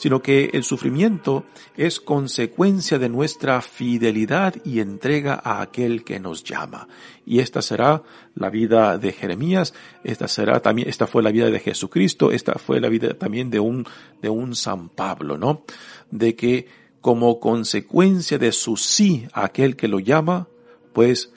sino 0.00 0.22
que 0.22 0.48
el 0.54 0.64
sufrimiento 0.64 1.44
es 1.76 2.00
consecuencia 2.00 2.98
de 2.98 3.10
nuestra 3.10 3.60
fidelidad 3.60 4.54
y 4.64 4.80
entrega 4.80 5.38
a 5.44 5.60
aquel 5.60 6.04
que 6.04 6.18
nos 6.18 6.42
llama. 6.42 6.88
Y 7.26 7.40
esta 7.40 7.60
será 7.60 8.02
la 8.34 8.48
vida 8.48 8.96
de 8.96 9.12
Jeremías, 9.12 9.74
esta 10.02 10.26
será 10.26 10.60
también, 10.60 10.88
esta 10.88 11.06
fue 11.06 11.22
la 11.22 11.30
vida 11.30 11.50
de 11.50 11.60
Jesucristo, 11.60 12.32
esta 12.32 12.54
fue 12.54 12.80
la 12.80 12.88
vida 12.88 13.12
también 13.12 13.50
de 13.50 13.60
un, 13.60 13.86
de 14.22 14.30
un 14.30 14.54
San 14.54 14.88
Pablo, 14.88 15.36
¿no? 15.36 15.64
De 16.10 16.34
que 16.34 16.66
como 17.02 17.38
consecuencia 17.38 18.38
de 18.38 18.52
su 18.52 18.78
sí 18.78 19.28
a 19.34 19.44
aquel 19.44 19.76
que 19.76 19.86
lo 19.86 20.00
llama, 20.00 20.48
pues 20.94 21.30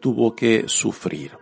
tuvo 0.00 0.36
que 0.36 0.64
sufrir. 0.66 1.38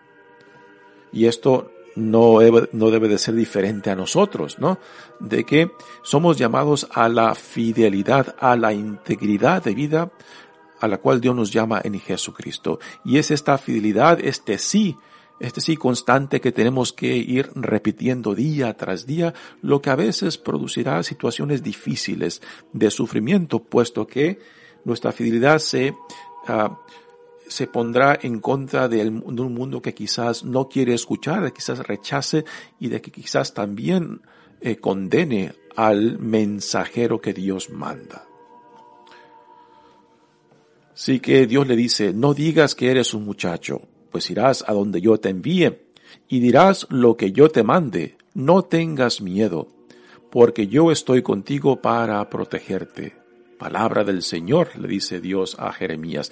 Y 1.10 1.26
esto 1.26 1.72
no 1.98 2.38
debe, 2.38 2.68
no 2.72 2.90
debe 2.90 3.08
de 3.08 3.18
ser 3.18 3.34
diferente 3.34 3.90
a 3.90 3.96
nosotros, 3.96 4.58
¿no? 4.58 4.78
De 5.20 5.44
que 5.44 5.70
somos 6.02 6.38
llamados 6.38 6.88
a 6.92 7.08
la 7.08 7.34
fidelidad, 7.34 8.36
a 8.38 8.56
la 8.56 8.72
integridad 8.72 9.62
de 9.62 9.74
vida 9.74 10.10
a 10.80 10.88
la 10.88 10.98
cual 10.98 11.20
Dios 11.20 11.34
nos 11.34 11.52
llama 11.52 11.80
en 11.82 11.98
Jesucristo. 11.98 12.78
Y 13.04 13.18
es 13.18 13.30
esta 13.30 13.58
fidelidad, 13.58 14.20
este 14.20 14.58
sí, 14.58 14.96
este 15.40 15.60
sí 15.60 15.76
constante 15.76 16.40
que 16.40 16.52
tenemos 16.52 16.92
que 16.92 17.16
ir 17.16 17.50
repitiendo 17.54 18.34
día 18.34 18.76
tras 18.76 19.06
día, 19.06 19.34
lo 19.62 19.80
que 19.80 19.90
a 19.90 19.96
veces 19.96 20.38
producirá 20.38 21.02
situaciones 21.02 21.62
difíciles 21.62 22.42
de 22.72 22.90
sufrimiento, 22.90 23.60
puesto 23.60 24.06
que 24.06 24.38
nuestra 24.84 25.12
fidelidad 25.12 25.58
se 25.58 25.90
uh, 25.90 26.74
se 27.48 27.66
pondrá 27.66 28.18
en 28.20 28.40
contra 28.40 28.88
de, 28.88 29.06
un 29.08 29.54
mundo 29.54 29.82
que 29.82 29.94
quizás 29.94 30.44
no 30.44 30.68
quiere 30.68 30.94
escuchar, 30.94 31.44
que 31.44 31.52
quizás 31.52 31.86
rechace 31.86 32.44
y 32.78 32.88
de 32.88 33.00
que 33.00 33.10
quizás 33.10 33.54
también 33.54 34.20
eh, 34.60 34.76
condene 34.76 35.54
al 35.76 36.18
mensajero 36.18 37.20
que 37.20 37.32
Dios 37.32 37.70
manda. 37.70 38.26
Así 40.94 41.20
que 41.20 41.46
Dios 41.46 41.66
le 41.68 41.76
dice, 41.76 42.12
no 42.12 42.34
digas 42.34 42.74
que 42.74 42.90
eres 42.90 43.14
un 43.14 43.24
muchacho, 43.24 43.82
pues 44.10 44.30
irás 44.30 44.64
a 44.66 44.72
donde 44.72 45.00
yo 45.00 45.18
te 45.18 45.28
envíe 45.28 45.78
y 46.28 46.40
dirás 46.40 46.86
lo 46.90 47.16
que 47.16 47.30
yo 47.30 47.48
te 47.48 47.62
mande. 47.62 48.16
No 48.34 48.62
tengas 48.62 49.20
miedo, 49.20 49.68
porque 50.30 50.66
yo 50.66 50.90
estoy 50.90 51.22
contigo 51.22 51.80
para 51.80 52.28
protegerte. 52.28 53.14
Palabra 53.58 54.04
del 54.04 54.22
Señor, 54.22 54.76
le 54.78 54.88
dice 54.88 55.20
Dios 55.20 55.56
a 55.58 55.72
Jeremías. 55.72 56.30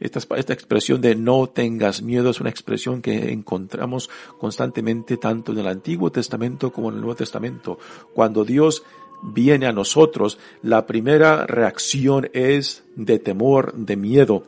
Esta, 0.00 0.54
expresión 0.54 1.02
de 1.02 1.14
no 1.14 1.46
tengas 1.46 2.00
miedo 2.00 2.30
es 2.30 2.40
una 2.40 2.48
expresión 2.48 3.02
que 3.02 3.32
encontramos 3.32 4.08
constantemente 4.38 5.18
tanto 5.18 5.52
en 5.52 5.58
el 5.58 5.68
Antiguo 5.68 6.10
Testamento 6.10 6.72
como 6.72 6.88
en 6.88 6.94
el 6.94 7.00
Nuevo 7.02 7.16
Testamento. 7.16 7.78
Cuando 8.14 8.46
Dios 8.46 8.82
viene 9.22 9.66
a 9.66 9.72
nosotros, 9.72 10.38
la 10.62 10.86
primera 10.86 11.46
reacción 11.46 12.30
es 12.32 12.82
de 12.96 13.18
temor, 13.18 13.74
de 13.74 13.96
miedo. 13.96 14.44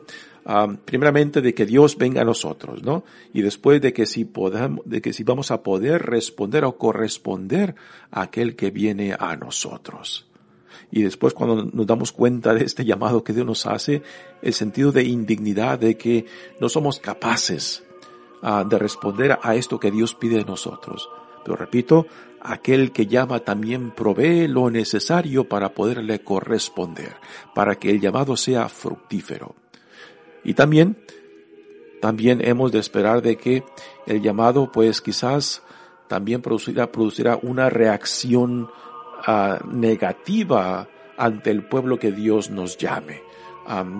Primeramente 0.85 1.41
de 1.41 1.53
que 1.53 1.67
Dios 1.67 1.97
venga 1.97 2.23
a 2.23 2.25
nosotros, 2.25 2.83
¿no? 2.83 3.03
Y 3.31 3.43
después 3.43 3.79
de 3.79 3.93
que 3.93 4.05
si 4.05 4.25
podamos, 4.25 4.83
de 4.85 5.01
que 5.01 5.13
si 5.13 5.23
vamos 5.23 5.51
a 5.51 5.63
poder 5.63 6.01
responder 6.01 6.65
o 6.65 6.77
corresponder 6.77 7.75
a 8.11 8.23
aquel 8.23 8.55
que 8.55 8.71
viene 8.71 9.15
a 9.17 9.37
nosotros. 9.37 10.25
Y 10.95 11.01
después 11.01 11.33
cuando 11.33 11.65
nos 11.73 11.87
damos 11.87 12.11
cuenta 12.11 12.53
de 12.53 12.63
este 12.63 12.85
llamado 12.85 13.23
que 13.23 13.33
Dios 13.33 13.47
nos 13.47 13.65
hace, 13.65 14.03
el 14.43 14.53
sentido 14.53 14.91
de 14.91 15.03
indignidad 15.03 15.79
de 15.79 15.97
que 15.97 16.27
no 16.59 16.69
somos 16.69 16.99
capaces 16.99 17.83
uh, 18.43 18.63
de 18.63 18.77
responder 18.77 19.39
a 19.41 19.55
esto 19.55 19.79
que 19.79 19.89
Dios 19.89 20.13
pide 20.13 20.37
de 20.37 20.45
nosotros. 20.45 21.09
Pero 21.43 21.57
repito, 21.57 22.05
aquel 22.39 22.91
que 22.91 23.07
llama 23.07 23.39
también 23.39 23.89
provee 23.89 24.47
lo 24.47 24.69
necesario 24.69 25.49
para 25.49 25.73
poderle 25.73 26.23
corresponder, 26.23 27.15
para 27.55 27.73
que 27.73 27.89
el 27.89 27.99
llamado 27.99 28.37
sea 28.37 28.69
fructífero. 28.69 29.55
Y 30.43 30.53
también, 30.53 31.03
también 32.01 32.39
hemos 32.45 32.71
de 32.71 32.77
esperar 32.77 33.23
de 33.23 33.35
que 33.35 33.63
el 34.05 34.21
llamado 34.21 34.71
pues 34.71 35.01
quizás 35.01 35.63
también 36.07 36.43
producirá, 36.43 36.91
producirá 36.91 37.39
una 37.41 37.71
reacción 37.71 38.69
negativa 39.71 40.87
ante 41.17 41.51
el 41.51 41.63
pueblo 41.63 41.97
que 41.99 42.11
Dios 42.11 42.49
nos 42.49 42.77
llame. 42.77 43.21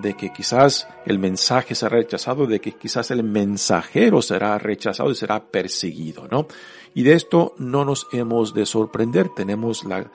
de 0.02 0.14
que 0.14 0.30
quizás 0.30 0.86
el 1.06 1.18
mensaje 1.18 1.74
será 1.74 1.96
rechazado, 1.96 2.46
de 2.46 2.60
que 2.60 2.72
quizás 2.72 3.10
el 3.10 3.22
mensajero 3.22 4.20
será 4.20 4.58
rechazado 4.58 5.10
y 5.10 5.14
será 5.14 5.42
perseguido, 5.42 6.28
¿no? 6.30 6.46
Y 6.92 7.02
de 7.02 7.14
esto 7.14 7.54
no 7.56 7.86
nos 7.86 8.06
hemos 8.12 8.52
de 8.52 8.66
sorprender. 8.66 9.30
Tenemos 9.30 9.84
la, 9.84 10.10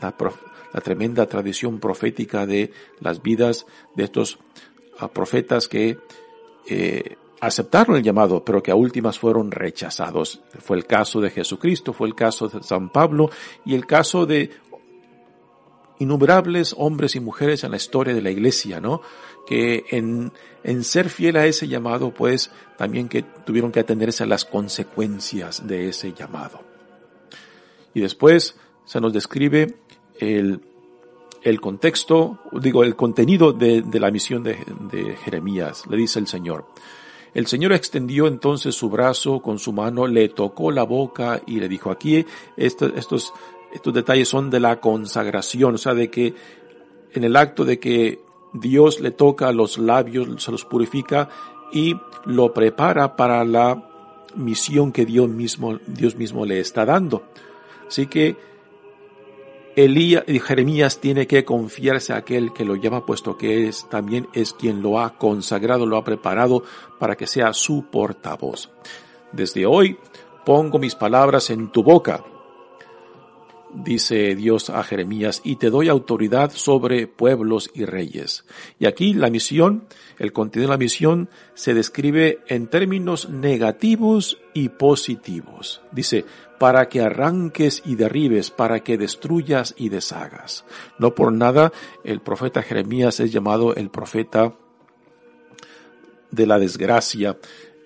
la, 0.00 0.14
tremenda 0.82 1.24
tradición 1.26 1.80
profética 1.80 2.44
de 2.44 2.72
las 3.00 3.22
vidas 3.22 3.64
de 3.96 4.04
estos 4.04 4.38
ah, 4.98 5.08
profetas 5.08 5.66
que 5.66 5.98
eh, 6.68 7.16
aceptaron 7.40 7.96
el 7.96 8.02
llamado, 8.02 8.44
pero 8.44 8.62
que 8.62 8.70
a 8.70 8.74
últimas 8.74 9.18
fueron 9.18 9.50
rechazados. 9.50 10.42
Fue 10.58 10.76
el 10.76 10.86
caso 10.86 11.20
de 11.20 11.30
Jesucristo, 11.30 11.92
fue 11.92 12.08
el 12.08 12.14
caso 12.14 12.48
de 12.48 12.62
San 12.62 12.90
Pablo 12.90 13.30
y 13.64 13.74
el 13.74 13.86
caso 13.86 14.26
de 14.26 14.50
innumerables 15.98 16.74
hombres 16.78 17.14
y 17.14 17.20
mujeres 17.20 17.64
en 17.64 17.70
la 17.70 17.76
historia 17.76 18.14
de 18.14 18.22
la 18.22 18.30
iglesia, 18.30 18.80
¿no? 18.80 19.02
Que 19.46 19.84
en, 19.90 20.32
en 20.64 20.84
ser 20.84 21.10
fiel 21.10 21.36
a 21.36 21.46
ese 21.46 21.68
llamado, 21.68 22.12
pues 22.12 22.50
también 22.78 23.08
que 23.08 23.22
tuvieron 23.22 23.70
que 23.70 23.80
atenderse 23.80 24.24
a 24.24 24.26
las 24.26 24.44
consecuencias 24.44 25.66
de 25.66 25.88
ese 25.88 26.12
llamado. 26.12 26.62
Y 27.92 28.00
después 28.00 28.56
se 28.84 29.00
nos 29.00 29.12
describe 29.12 29.74
el, 30.18 30.62
el 31.42 31.60
contexto, 31.60 32.38
digo, 32.52 32.82
el 32.82 32.96
contenido 32.96 33.52
de, 33.52 33.82
de 33.82 34.00
la 34.00 34.10
misión 34.10 34.42
de, 34.42 34.58
de 34.90 35.16
Jeremías. 35.16 35.84
Le 35.86 35.96
dice 35.96 36.18
el 36.18 36.28
Señor, 36.28 36.66
el 37.34 37.46
Señor 37.46 37.72
extendió 37.72 38.26
entonces 38.26 38.74
su 38.74 38.90
brazo 38.90 39.40
con 39.40 39.58
su 39.58 39.72
mano, 39.72 40.06
le 40.06 40.28
tocó 40.28 40.70
la 40.70 40.82
boca 40.82 41.40
y 41.46 41.60
le 41.60 41.68
dijo, 41.68 41.90
aquí 41.90 42.26
estos, 42.56 42.92
estos, 42.96 43.32
estos 43.72 43.94
detalles 43.94 44.28
son 44.28 44.50
de 44.50 44.60
la 44.60 44.80
consagración, 44.80 45.74
o 45.74 45.78
sea, 45.78 45.94
de 45.94 46.10
que 46.10 46.34
en 47.12 47.24
el 47.24 47.36
acto 47.36 47.64
de 47.64 47.78
que 47.78 48.20
Dios 48.52 49.00
le 49.00 49.10
toca 49.10 49.52
los 49.52 49.78
labios, 49.78 50.42
se 50.42 50.50
los 50.50 50.64
purifica 50.64 51.28
y 51.72 51.94
lo 52.24 52.52
prepara 52.52 53.16
para 53.16 53.44
la 53.44 53.86
misión 54.34 54.92
que 54.92 55.04
Dios 55.04 55.28
mismo, 55.28 55.78
Dios 55.86 56.16
mismo 56.16 56.44
le 56.44 56.60
está 56.60 56.84
dando. 56.84 57.22
Así 57.86 58.06
que 58.06 58.36
Elías 59.84 60.24
y 60.26 60.38
Jeremías 60.38 61.00
tiene 61.00 61.26
que 61.26 61.44
confiarse 61.44 62.12
a 62.12 62.16
aquel 62.16 62.52
que 62.52 62.64
lo 62.64 62.76
llama, 62.76 63.06
puesto 63.06 63.36
que 63.36 63.68
es, 63.68 63.88
también 63.88 64.28
es 64.32 64.52
quien 64.52 64.82
lo 64.82 65.00
ha 65.00 65.16
consagrado, 65.18 65.86
lo 65.86 65.96
ha 65.96 66.04
preparado 66.04 66.62
para 66.98 67.16
que 67.16 67.26
sea 67.26 67.52
su 67.52 67.86
portavoz. 67.90 68.70
Desde 69.32 69.66
hoy 69.66 69.98
pongo 70.44 70.78
mis 70.78 70.94
palabras 70.94 71.50
en 71.50 71.70
tu 71.70 71.82
boca, 71.82 72.24
dice 73.74 74.34
Dios 74.34 74.70
a 74.70 74.82
Jeremías, 74.82 75.40
y 75.44 75.56
te 75.56 75.70
doy 75.70 75.88
autoridad 75.88 76.50
sobre 76.52 77.06
pueblos 77.06 77.70
y 77.74 77.84
reyes. 77.84 78.44
Y 78.78 78.86
aquí 78.86 79.14
la 79.14 79.30
misión, 79.30 79.84
el 80.18 80.32
contenido 80.32 80.68
de 80.68 80.74
la 80.74 80.78
misión, 80.78 81.28
se 81.54 81.74
describe 81.74 82.40
en 82.48 82.68
términos 82.68 83.28
negativos 83.28 84.38
y 84.54 84.70
positivos. 84.70 85.82
Dice, 85.92 86.24
para 86.58 86.88
que 86.88 87.00
arranques 87.00 87.82
y 87.86 87.94
derribes, 87.94 88.50
para 88.50 88.80
que 88.80 88.98
destruyas 88.98 89.74
y 89.78 89.88
deshagas. 89.88 90.64
No 90.98 91.14
por 91.14 91.32
nada 91.32 91.72
el 92.04 92.20
profeta 92.20 92.62
Jeremías 92.62 93.18
es 93.20 93.32
llamado 93.32 93.74
el 93.74 93.90
profeta 93.90 94.54
de 96.30 96.46
la 96.46 96.58
desgracia, 96.58 97.38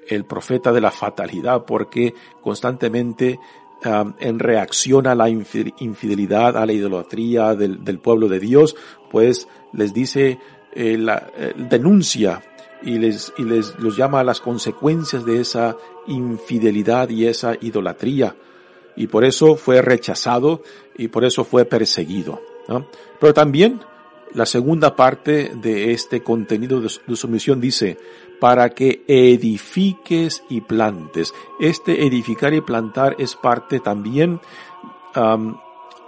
el 0.08 0.24
profeta 0.24 0.72
de 0.72 0.80
la 0.80 0.90
fatalidad, 0.90 1.64
porque 1.64 2.14
constantemente 2.40 3.38
en 3.84 4.38
reacción 4.38 5.06
a 5.06 5.14
la 5.14 5.28
infidelidad, 5.28 6.56
a 6.56 6.66
la 6.66 6.72
idolatría 6.72 7.54
del, 7.54 7.98
pueblo 7.98 8.28
de 8.28 8.40
Dios, 8.40 8.76
pues 9.10 9.46
les 9.72 9.92
dice, 9.92 10.38
eh, 10.74 11.06
eh, 11.36 11.52
denuncia 11.68 12.42
y 12.82 12.98
les, 12.98 13.32
y 13.36 13.44
les 13.44 13.78
los 13.78 13.96
llama 13.96 14.20
a 14.20 14.24
las 14.24 14.40
consecuencias 14.40 15.24
de 15.24 15.40
esa 15.40 15.76
infidelidad 16.06 17.08
y 17.10 17.26
esa 17.26 17.54
idolatría. 17.60 18.36
Y 18.96 19.08
por 19.08 19.24
eso 19.24 19.56
fue 19.56 19.82
rechazado 19.82 20.62
y 20.96 21.08
por 21.08 21.24
eso 21.24 21.44
fue 21.44 21.64
perseguido. 21.64 22.40
Pero 23.20 23.34
también 23.34 23.80
la 24.32 24.46
segunda 24.46 24.96
parte 24.96 25.52
de 25.54 25.92
este 25.92 26.22
contenido 26.22 26.80
de, 26.80 26.88
su 26.88 27.28
misión 27.28 27.60
dice, 27.60 27.98
para 28.40 28.70
que 28.70 29.04
edifiques 29.06 30.42
y 30.48 30.60
plantes. 30.60 31.34
Este 31.60 32.06
edificar 32.06 32.52
y 32.54 32.60
plantar 32.60 33.16
es 33.18 33.36
parte 33.36 33.80
también 33.80 34.40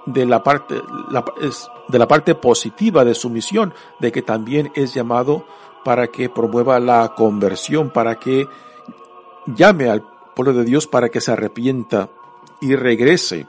de 0.06 0.26
la 0.26 0.42
parte, 0.42 0.74
de 1.88 1.98
la 1.98 2.08
parte 2.08 2.34
positiva 2.34 3.04
de 3.04 3.14
su 3.14 3.30
misión, 3.30 3.74
de 4.00 4.10
que 4.10 4.22
también 4.22 4.72
es 4.74 4.94
llamado 4.94 5.46
para 5.84 6.08
que 6.08 6.28
promueva 6.28 6.80
la 6.80 7.14
conversión, 7.14 7.90
para 7.90 8.16
que 8.16 8.48
llame 9.46 9.88
al 9.88 10.02
pueblo 10.36 10.52
de 10.52 10.64
Dios 10.64 10.86
para 10.86 11.08
que 11.08 11.20
se 11.20 11.32
arrepienta 11.32 12.10
y 12.60 12.76
regrese, 12.76 13.46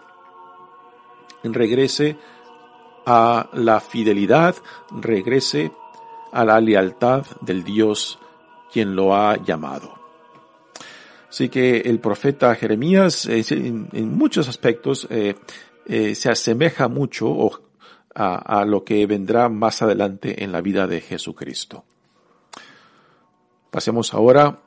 regrese 1.43 2.17
a 3.09 3.49
la 3.53 3.79
fidelidad, 3.79 4.57
regrese 4.91 5.71
a 6.33 6.43
la 6.43 6.59
lealtad 6.59 7.25
del 7.39 7.63
Dios 7.63 8.19
quien 8.69 8.97
lo 8.97 9.15
ha 9.15 9.37
llamado. 9.37 9.97
Así 11.29 11.47
que 11.47 11.77
el 11.77 11.99
profeta 11.99 12.53
Jeremías 12.55 13.25
en, 13.27 14.17
muchos 14.17 14.49
aspectos 14.49 15.07
eh, 15.09 15.35
eh, 15.85 16.15
se 16.15 16.29
asemeja 16.29 16.89
mucho 16.89 17.49
a, 18.13 18.59
a 18.59 18.65
lo 18.65 18.83
que 18.83 19.05
vendrá 19.05 19.47
más 19.47 19.81
adelante 19.81 20.43
en 20.43 20.51
la 20.51 20.59
vida 20.59 20.85
de 20.85 20.99
Jesucristo. 20.99 21.85
Pasemos 23.71 24.13
ahora 24.13 24.59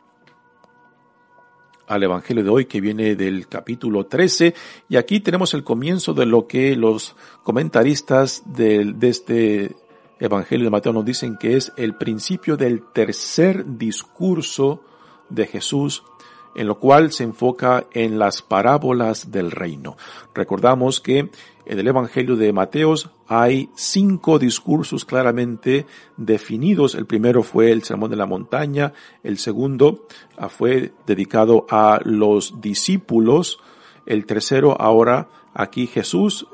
al 1.91 2.05
Evangelio 2.05 2.45
de 2.45 2.51
hoy 2.51 2.67
que 2.67 2.81
viene 2.81 3.17
del 3.17 3.49
capítulo 3.49 4.07
13 4.07 4.55
y 4.89 4.95
aquí 4.95 5.19
tenemos 5.19 5.55
el 5.55 5.65
comienzo 5.65 6.15
de 6.15 6.25
lo 6.25 6.47
que 6.47 6.77
los 6.77 7.17
comentaristas 7.43 8.45
de, 8.47 8.93
de 8.95 9.09
este 9.09 9.77
Evangelio 10.21 10.67
de 10.67 10.71
Mateo 10.71 10.93
nos 10.93 11.05
dicen 11.05 11.37
que 11.37 11.57
es 11.57 11.73
el 11.77 11.97
principio 11.97 12.57
del 12.57 12.85
tercer 12.93 13.77
discurso 13.77 14.85
de 15.31 15.49
Jesús 15.49 16.05
en 16.55 16.67
lo 16.67 16.79
cual 16.79 17.13
se 17.13 17.25
enfoca 17.25 17.87
en 17.93 18.19
las 18.19 18.43
parábolas 18.43 19.31
del 19.31 19.51
reino. 19.51 19.97
Recordamos 20.35 21.01
que 21.01 21.19
en 21.19 21.79
el 21.79 21.87
Evangelio 21.87 22.37
de 22.37 22.53
Mateos 22.53 23.11
hay 23.29 23.71
cinco 23.75 24.39
discursos 24.39 25.05
claramente 25.05 25.87
definidos. 26.17 26.95
El 26.95 27.07
primero 27.07 27.43
fue 27.43 27.71
el 27.71 27.85
Sermón 27.85 28.11
de 28.11 28.17
la 28.17 28.27
Montaña, 28.27 28.93
el 29.23 29.39
segundo 29.39 30.07
fue 30.49 30.93
dedicado 31.07 31.67
a 31.71 32.01
los 32.05 32.61
discípulos, 32.61 33.61
el 34.07 34.27
tercero 34.27 34.81
ahora 34.81 35.29
aquí 35.55 35.87
Jesús, 35.87 36.47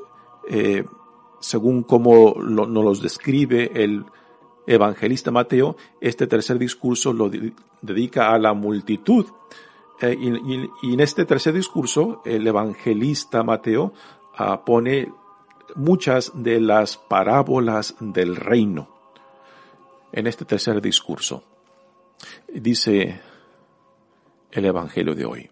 eh, 0.49 0.85
según 1.39 1.83
como 1.83 2.35
nos 2.39 2.69
los 2.69 3.01
describe 3.01 3.71
el 3.73 4.05
evangelista 4.67 5.31
Mateo, 5.31 5.77
este 6.01 6.27
tercer 6.27 6.59
discurso 6.59 7.13
lo 7.13 7.31
dedica 7.81 8.33
a 8.33 8.37
la 8.37 8.53
multitud 8.53 9.25
eh, 10.01 10.15
y, 10.19 10.93
en 10.93 10.99
este 10.99 11.25
tercer 11.25 11.53
discurso, 11.53 12.21
el 12.25 12.45
evangelista 12.45 13.43
Mateo 13.43 13.93
ah, 14.35 14.63
pone 14.63 15.11
muchas 15.75 16.31
de 16.35 16.59
las 16.59 16.97
parábolas 16.97 17.95
del 17.99 18.35
reino 18.35 18.89
en 20.11 20.27
este 20.27 20.45
tercer 20.45 20.81
discurso. 20.81 21.43
Dice 22.51 23.21
el 24.51 24.65
Evangelio 24.65 25.13
de 25.13 25.25
hoy. 25.25 25.49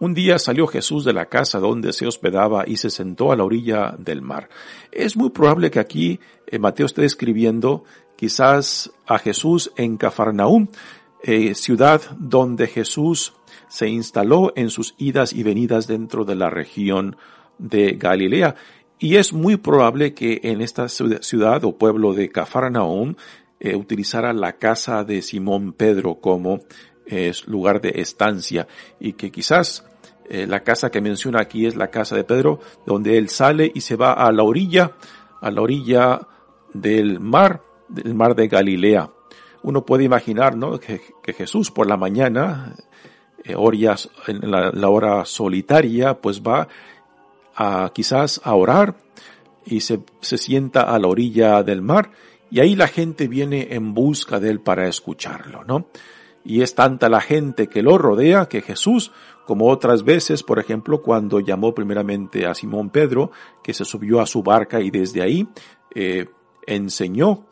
Un 0.00 0.12
día 0.12 0.38
salió 0.38 0.66
Jesús 0.66 1.04
de 1.04 1.12
la 1.12 1.26
casa 1.26 1.60
donde 1.60 1.92
se 1.92 2.06
hospedaba 2.06 2.64
y 2.66 2.76
se 2.76 2.90
sentó 2.90 3.30
a 3.30 3.36
la 3.36 3.44
orilla 3.44 3.94
del 3.96 4.22
mar. 4.22 4.48
Es 4.90 5.16
muy 5.16 5.30
probable 5.30 5.70
que 5.70 5.78
aquí 5.78 6.20
eh, 6.46 6.58
Mateo 6.58 6.86
esté 6.86 7.02
describiendo 7.02 7.84
quizás 8.16 8.90
a 9.06 9.18
Jesús 9.18 9.72
en 9.76 9.96
Cafarnaúm, 9.96 10.68
eh, 11.26 11.54
ciudad 11.54 12.02
donde 12.18 12.66
Jesús 12.66 13.32
se 13.68 13.88
instaló 13.88 14.52
en 14.56 14.68
sus 14.68 14.94
idas 14.98 15.32
y 15.32 15.42
venidas 15.42 15.86
dentro 15.86 16.26
de 16.26 16.34
la 16.34 16.50
región 16.50 17.16
de 17.56 17.92
Galilea. 17.92 18.56
Y 18.98 19.16
es 19.16 19.32
muy 19.32 19.56
probable 19.56 20.12
que 20.12 20.40
en 20.42 20.60
esta 20.60 20.86
ciudad 20.90 21.64
o 21.64 21.78
pueblo 21.78 22.12
de 22.12 22.30
Cafarnaum 22.30 23.14
eh, 23.58 23.74
utilizara 23.74 24.34
la 24.34 24.58
casa 24.58 25.02
de 25.02 25.22
Simón 25.22 25.72
Pedro 25.72 26.16
como 26.16 26.60
eh, 27.06 27.32
lugar 27.46 27.80
de 27.80 28.02
estancia 28.02 28.68
y 29.00 29.14
que 29.14 29.32
quizás 29.32 29.86
la 30.28 30.60
casa 30.60 30.90
que 30.90 31.02
menciona 31.02 31.40
aquí 31.40 31.66
es 31.66 31.76
la 31.76 31.88
casa 31.88 32.16
de 32.16 32.24
Pedro, 32.24 32.58
donde 32.86 33.18
él 33.18 33.28
sale 33.28 33.70
y 33.74 33.82
se 33.82 33.94
va 33.94 34.12
a 34.12 34.32
la 34.32 34.42
orilla, 34.42 34.92
a 35.42 35.50
la 35.50 35.60
orilla 35.60 36.20
del 36.72 37.20
mar, 37.20 37.62
del 37.88 38.14
mar 38.14 38.34
de 38.34 38.48
Galilea 38.48 39.10
uno 39.64 39.84
puede 39.84 40.04
imaginar 40.04 40.56
¿no? 40.56 40.78
que, 40.78 41.00
Jesús 41.32 41.70
por 41.70 41.88
la 41.88 41.96
mañana, 41.96 42.74
eh, 43.42 43.56
en 44.28 44.50
la, 44.50 44.88
hora 44.88 45.24
solitaria, 45.24 46.20
pues 46.20 46.42
va 46.42 46.68
a 47.56 47.90
quizás 47.94 48.40
a 48.44 48.54
orar 48.54 48.94
y 49.64 49.80
se, 49.80 50.00
se 50.20 50.36
sienta 50.36 50.82
a 50.82 50.98
la 50.98 51.08
orilla 51.08 51.62
del 51.62 51.80
mar 51.80 52.10
y 52.50 52.60
ahí 52.60 52.76
la 52.76 52.88
gente 52.88 53.26
viene 53.26 53.68
en 53.70 53.94
busca 53.94 54.38
de 54.38 54.50
él 54.50 54.60
para 54.60 54.86
escucharlo, 54.86 55.64
¿no? 55.64 55.86
Y 56.44 56.60
es 56.60 56.74
tanta 56.74 57.08
la 57.08 57.22
gente 57.22 57.68
que 57.68 57.82
lo 57.82 57.96
rodea 57.96 58.46
que 58.46 58.60
Jesús, 58.60 59.12
como 59.46 59.70
otras 59.70 60.04
veces, 60.04 60.42
por 60.42 60.58
ejemplo, 60.58 61.00
cuando 61.00 61.40
llamó 61.40 61.74
primeramente 61.74 62.46
a 62.46 62.54
Simón 62.54 62.90
Pedro, 62.90 63.30
que 63.62 63.72
se 63.72 63.86
subió 63.86 64.20
a 64.20 64.26
su 64.26 64.42
barca 64.42 64.80
y 64.80 64.90
desde 64.90 65.22
ahí 65.22 65.48
eh, 65.94 66.26
enseñó 66.66 67.46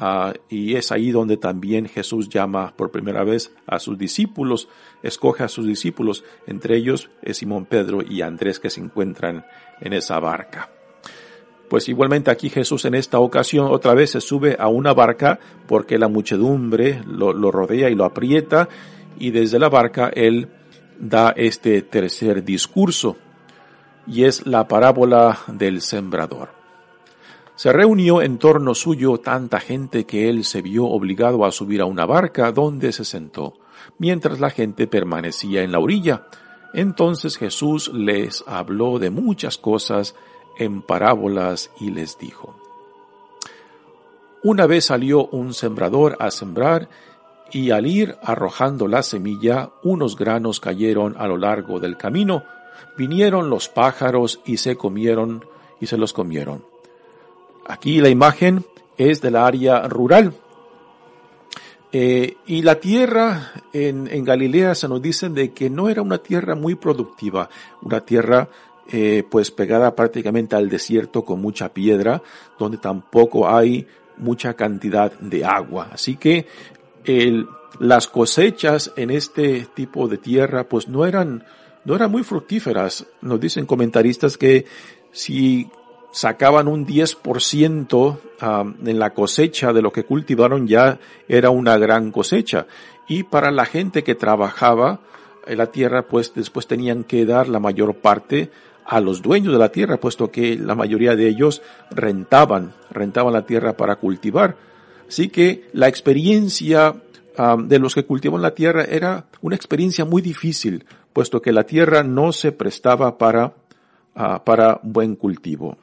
Ah, 0.00 0.32
y 0.48 0.76
es 0.76 0.92
ahí 0.92 1.10
donde 1.10 1.36
también 1.36 1.88
Jesús 1.88 2.28
llama 2.28 2.72
por 2.76 2.92
primera 2.92 3.24
vez 3.24 3.52
a 3.66 3.80
sus 3.80 3.98
discípulos, 3.98 4.68
escoge 5.02 5.42
a 5.42 5.48
sus 5.48 5.66
discípulos, 5.66 6.22
entre 6.46 6.76
ellos 6.76 7.10
es 7.20 7.38
Simón 7.38 7.66
Pedro 7.66 8.02
y 8.08 8.22
Andrés 8.22 8.60
que 8.60 8.70
se 8.70 8.80
encuentran 8.80 9.44
en 9.80 9.92
esa 9.92 10.20
barca. 10.20 10.70
Pues 11.68 11.88
igualmente 11.88 12.30
aquí 12.30 12.48
Jesús 12.48 12.84
en 12.84 12.94
esta 12.94 13.18
ocasión 13.18 13.66
otra 13.72 13.92
vez 13.94 14.12
se 14.12 14.20
sube 14.20 14.56
a 14.60 14.68
una 14.68 14.94
barca 14.94 15.40
porque 15.66 15.98
la 15.98 16.06
muchedumbre 16.06 17.02
lo, 17.04 17.32
lo 17.32 17.50
rodea 17.50 17.90
y 17.90 17.96
lo 17.96 18.04
aprieta 18.04 18.68
y 19.18 19.32
desde 19.32 19.58
la 19.58 19.68
barca 19.68 20.12
él 20.14 20.48
da 21.00 21.34
este 21.36 21.82
tercer 21.82 22.44
discurso 22.44 23.16
y 24.06 24.24
es 24.24 24.46
la 24.46 24.68
parábola 24.68 25.40
del 25.48 25.80
sembrador. 25.80 26.57
Se 27.58 27.72
reunió 27.72 28.22
en 28.22 28.38
torno 28.38 28.72
suyo 28.72 29.18
tanta 29.18 29.58
gente 29.58 30.04
que 30.04 30.28
él 30.28 30.44
se 30.44 30.62
vio 30.62 30.84
obligado 30.84 31.44
a 31.44 31.50
subir 31.50 31.80
a 31.80 31.86
una 31.86 32.06
barca 32.06 32.52
donde 32.52 32.92
se 32.92 33.04
sentó, 33.04 33.54
mientras 33.98 34.38
la 34.38 34.50
gente 34.50 34.86
permanecía 34.86 35.64
en 35.64 35.72
la 35.72 35.80
orilla. 35.80 36.28
Entonces 36.72 37.36
Jesús 37.36 37.90
les 37.92 38.44
habló 38.46 39.00
de 39.00 39.10
muchas 39.10 39.58
cosas 39.58 40.14
en 40.56 40.82
parábolas 40.82 41.72
y 41.80 41.90
les 41.90 42.16
dijo, 42.16 42.54
Una 44.44 44.68
vez 44.68 44.84
salió 44.84 45.26
un 45.26 45.52
sembrador 45.52 46.16
a 46.20 46.30
sembrar 46.30 46.88
y 47.50 47.72
al 47.72 47.88
ir 47.88 48.14
arrojando 48.22 48.86
la 48.86 49.02
semilla, 49.02 49.70
unos 49.82 50.14
granos 50.16 50.60
cayeron 50.60 51.16
a 51.18 51.26
lo 51.26 51.36
largo 51.36 51.80
del 51.80 51.96
camino, 51.96 52.44
vinieron 52.96 53.50
los 53.50 53.68
pájaros 53.68 54.38
y 54.46 54.58
se 54.58 54.76
comieron 54.76 55.44
y 55.80 55.86
se 55.86 55.96
los 55.96 56.12
comieron. 56.12 56.77
Aquí 57.68 58.00
la 58.00 58.08
imagen 58.08 58.64
es 58.96 59.20
de 59.20 59.30
la 59.30 59.46
área 59.46 59.82
rural. 59.82 60.34
Eh, 61.92 62.36
y 62.46 62.62
la 62.62 62.80
tierra 62.80 63.52
en, 63.72 64.08
en, 64.08 64.24
Galilea 64.24 64.74
se 64.74 64.88
nos 64.88 65.00
dicen 65.00 65.34
de 65.34 65.52
que 65.52 65.70
no 65.70 65.88
era 65.88 66.02
una 66.02 66.18
tierra 66.18 66.54
muy 66.54 66.74
productiva, 66.74 67.48
una 67.80 68.00
tierra 68.00 68.48
eh, 68.90 69.22
pues 69.30 69.50
pegada 69.50 69.94
prácticamente 69.94 70.56
al 70.56 70.70
desierto 70.70 71.22
con 71.24 71.40
mucha 71.40 71.72
piedra, 71.72 72.22
donde 72.58 72.78
tampoco 72.78 73.48
hay 73.48 73.86
mucha 74.16 74.54
cantidad 74.54 75.12
de 75.20 75.44
agua. 75.44 75.90
Así 75.92 76.16
que 76.16 76.46
las 77.80 78.08
cosechas 78.08 78.92
en 78.96 79.10
este 79.10 79.66
tipo 79.74 80.08
de 80.08 80.18
tierra 80.18 80.64
pues 80.68 80.88
no 80.88 81.04
eran, 81.04 81.44
no 81.84 81.94
eran 81.94 82.10
muy 82.10 82.22
fructíferas. 82.22 83.06
Nos 83.20 83.38
dicen 83.38 83.66
comentaristas 83.66 84.38
que 84.38 84.64
si 85.12 85.70
sacaban 86.10 86.68
un 86.68 86.86
10% 86.86 88.18
en 88.84 88.98
la 88.98 89.10
cosecha 89.10 89.72
de 89.72 89.82
lo 89.82 89.92
que 89.92 90.04
cultivaron 90.04 90.66
ya 90.66 90.98
era 91.28 91.50
una 91.50 91.76
gran 91.78 92.10
cosecha. 92.10 92.66
Y 93.08 93.24
para 93.24 93.50
la 93.50 93.64
gente 93.64 94.04
que 94.04 94.14
trabajaba 94.14 95.00
la 95.46 95.66
tierra, 95.66 96.02
pues 96.08 96.32
después 96.34 96.66
tenían 96.66 97.04
que 97.04 97.24
dar 97.24 97.48
la 97.48 97.60
mayor 97.60 97.96
parte 97.96 98.50
a 98.84 99.00
los 99.00 99.20
dueños 99.20 99.52
de 99.52 99.58
la 99.58 99.70
tierra, 99.70 99.98
puesto 99.98 100.30
que 100.30 100.56
la 100.56 100.74
mayoría 100.74 101.14
de 101.14 101.28
ellos 101.28 101.62
rentaban, 101.90 102.72
rentaban 102.90 103.32
la 103.32 103.44
tierra 103.44 103.76
para 103.76 103.96
cultivar. 103.96 104.56
Así 105.06 105.28
que 105.28 105.68
la 105.72 105.88
experiencia 105.88 106.94
de 107.58 107.78
los 107.78 107.94
que 107.94 108.04
cultivan 108.04 108.42
la 108.42 108.54
tierra 108.54 108.84
era 108.84 109.26
una 109.42 109.54
experiencia 109.54 110.04
muy 110.04 110.22
difícil, 110.22 110.84
puesto 111.12 111.40
que 111.40 111.52
la 111.52 111.64
tierra 111.64 112.02
no 112.02 112.32
se 112.32 112.50
prestaba 112.50 113.16
para, 113.16 113.54
ah, 114.14 114.42
para 114.44 114.80
buen 114.82 115.14
cultivo. 115.14 115.76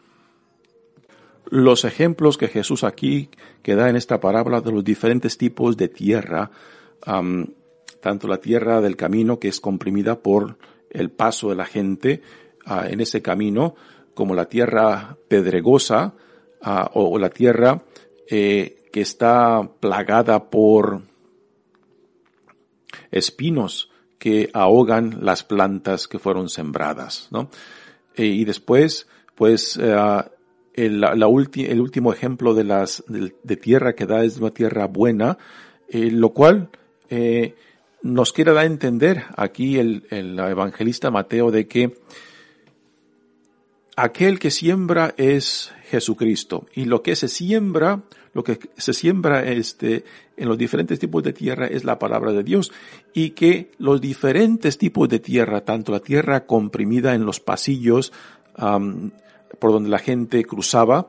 Los 1.49 1.85
ejemplos 1.85 2.37
que 2.37 2.47
Jesús 2.47 2.83
aquí 2.83 3.29
que 3.61 3.75
da 3.75 3.89
en 3.89 3.95
esta 3.95 4.19
parábola 4.19 4.61
de 4.61 4.71
los 4.71 4.83
diferentes 4.83 5.37
tipos 5.37 5.77
de 5.77 5.87
tierra, 5.87 6.51
tanto 7.99 8.27
la 8.27 8.37
tierra 8.37 8.81
del 8.81 8.95
camino 8.95 9.39
que 9.39 9.47
es 9.47 9.59
comprimida 9.59 10.19
por 10.19 10.57
el 10.89 11.11
paso 11.11 11.49
de 11.49 11.55
la 11.55 11.65
gente 11.65 12.21
ah, 12.65 12.87
en 12.87 13.01
ese 13.01 13.21
camino, 13.21 13.75
como 14.13 14.33
la 14.33 14.45
tierra 14.45 15.17
pedregosa 15.27 16.13
ah, 16.61 16.89
o, 16.93 17.17
la 17.19 17.29
tierra 17.29 17.83
eh, 18.29 18.83
que 18.91 19.01
está 19.01 19.69
plagada 19.79 20.49
por 20.49 21.01
espinos 23.11 23.91
que 24.17 24.49
ahogan 24.53 25.19
las 25.21 25.43
plantas 25.43 26.07
que 26.07 26.17
fueron 26.17 26.49
sembradas, 26.49 27.27
¿no? 27.31 27.49
Eh, 28.15 28.25
y 28.25 28.45
después, 28.45 29.07
pues, 29.35 29.77
eh, 29.77 29.95
el, 30.75 31.01
la 31.01 31.13
el 31.13 31.81
último 31.81 32.13
ejemplo 32.13 32.53
de 32.53 32.63
las, 32.63 33.03
de, 33.07 33.57
tierra 33.57 33.93
que 33.93 34.05
da 34.05 34.23
es 34.23 34.37
una 34.37 34.51
tierra 34.51 34.87
buena, 34.87 35.37
eh, 35.89 36.11
lo 36.11 36.29
cual, 36.31 36.69
nos 38.01 38.33
quiere 38.33 38.53
dar 38.53 38.63
a 38.63 38.67
entender 38.67 39.23
aquí 39.35 39.79
el, 39.79 40.05
el 40.09 40.37
evangelista 40.37 41.11
Mateo 41.11 41.49
de 41.49 41.67
que 41.67 41.97
aquel 43.95 44.37
que 44.39 44.51
siembra 44.51 45.13
es 45.17 45.73
Jesucristo 45.89 46.67
y 46.73 46.85
lo 46.85 47.01
que 47.01 47.15
se 47.15 47.27
siembra 47.27 48.03
lo 48.35 48.43
que 48.43 48.59
se 48.75 48.93
siembra 48.93 49.45
este, 49.45 50.03
en 50.35 50.49
los 50.49 50.57
diferentes 50.57 50.99
tipos 50.99 51.23
de 51.23 51.31
tierra 51.31 51.67
es 51.67 51.85
la 51.85 51.97
palabra 51.97 52.33
de 52.33 52.43
Dios 52.43 52.73
y 53.13 53.29
que 53.29 53.71
los 53.77 54.01
diferentes 54.01 54.77
tipos 54.77 55.07
de 55.07 55.19
tierra, 55.19 55.61
tanto 55.61 55.93
la 55.93 56.01
tierra 56.01 56.45
comprimida 56.45 57.15
en 57.15 57.25
los 57.25 57.39
pasillos 57.39 58.11
por 59.59 59.71
donde 59.71 59.89
la 59.89 59.99
gente 59.99 60.43
cruzaba, 60.45 61.07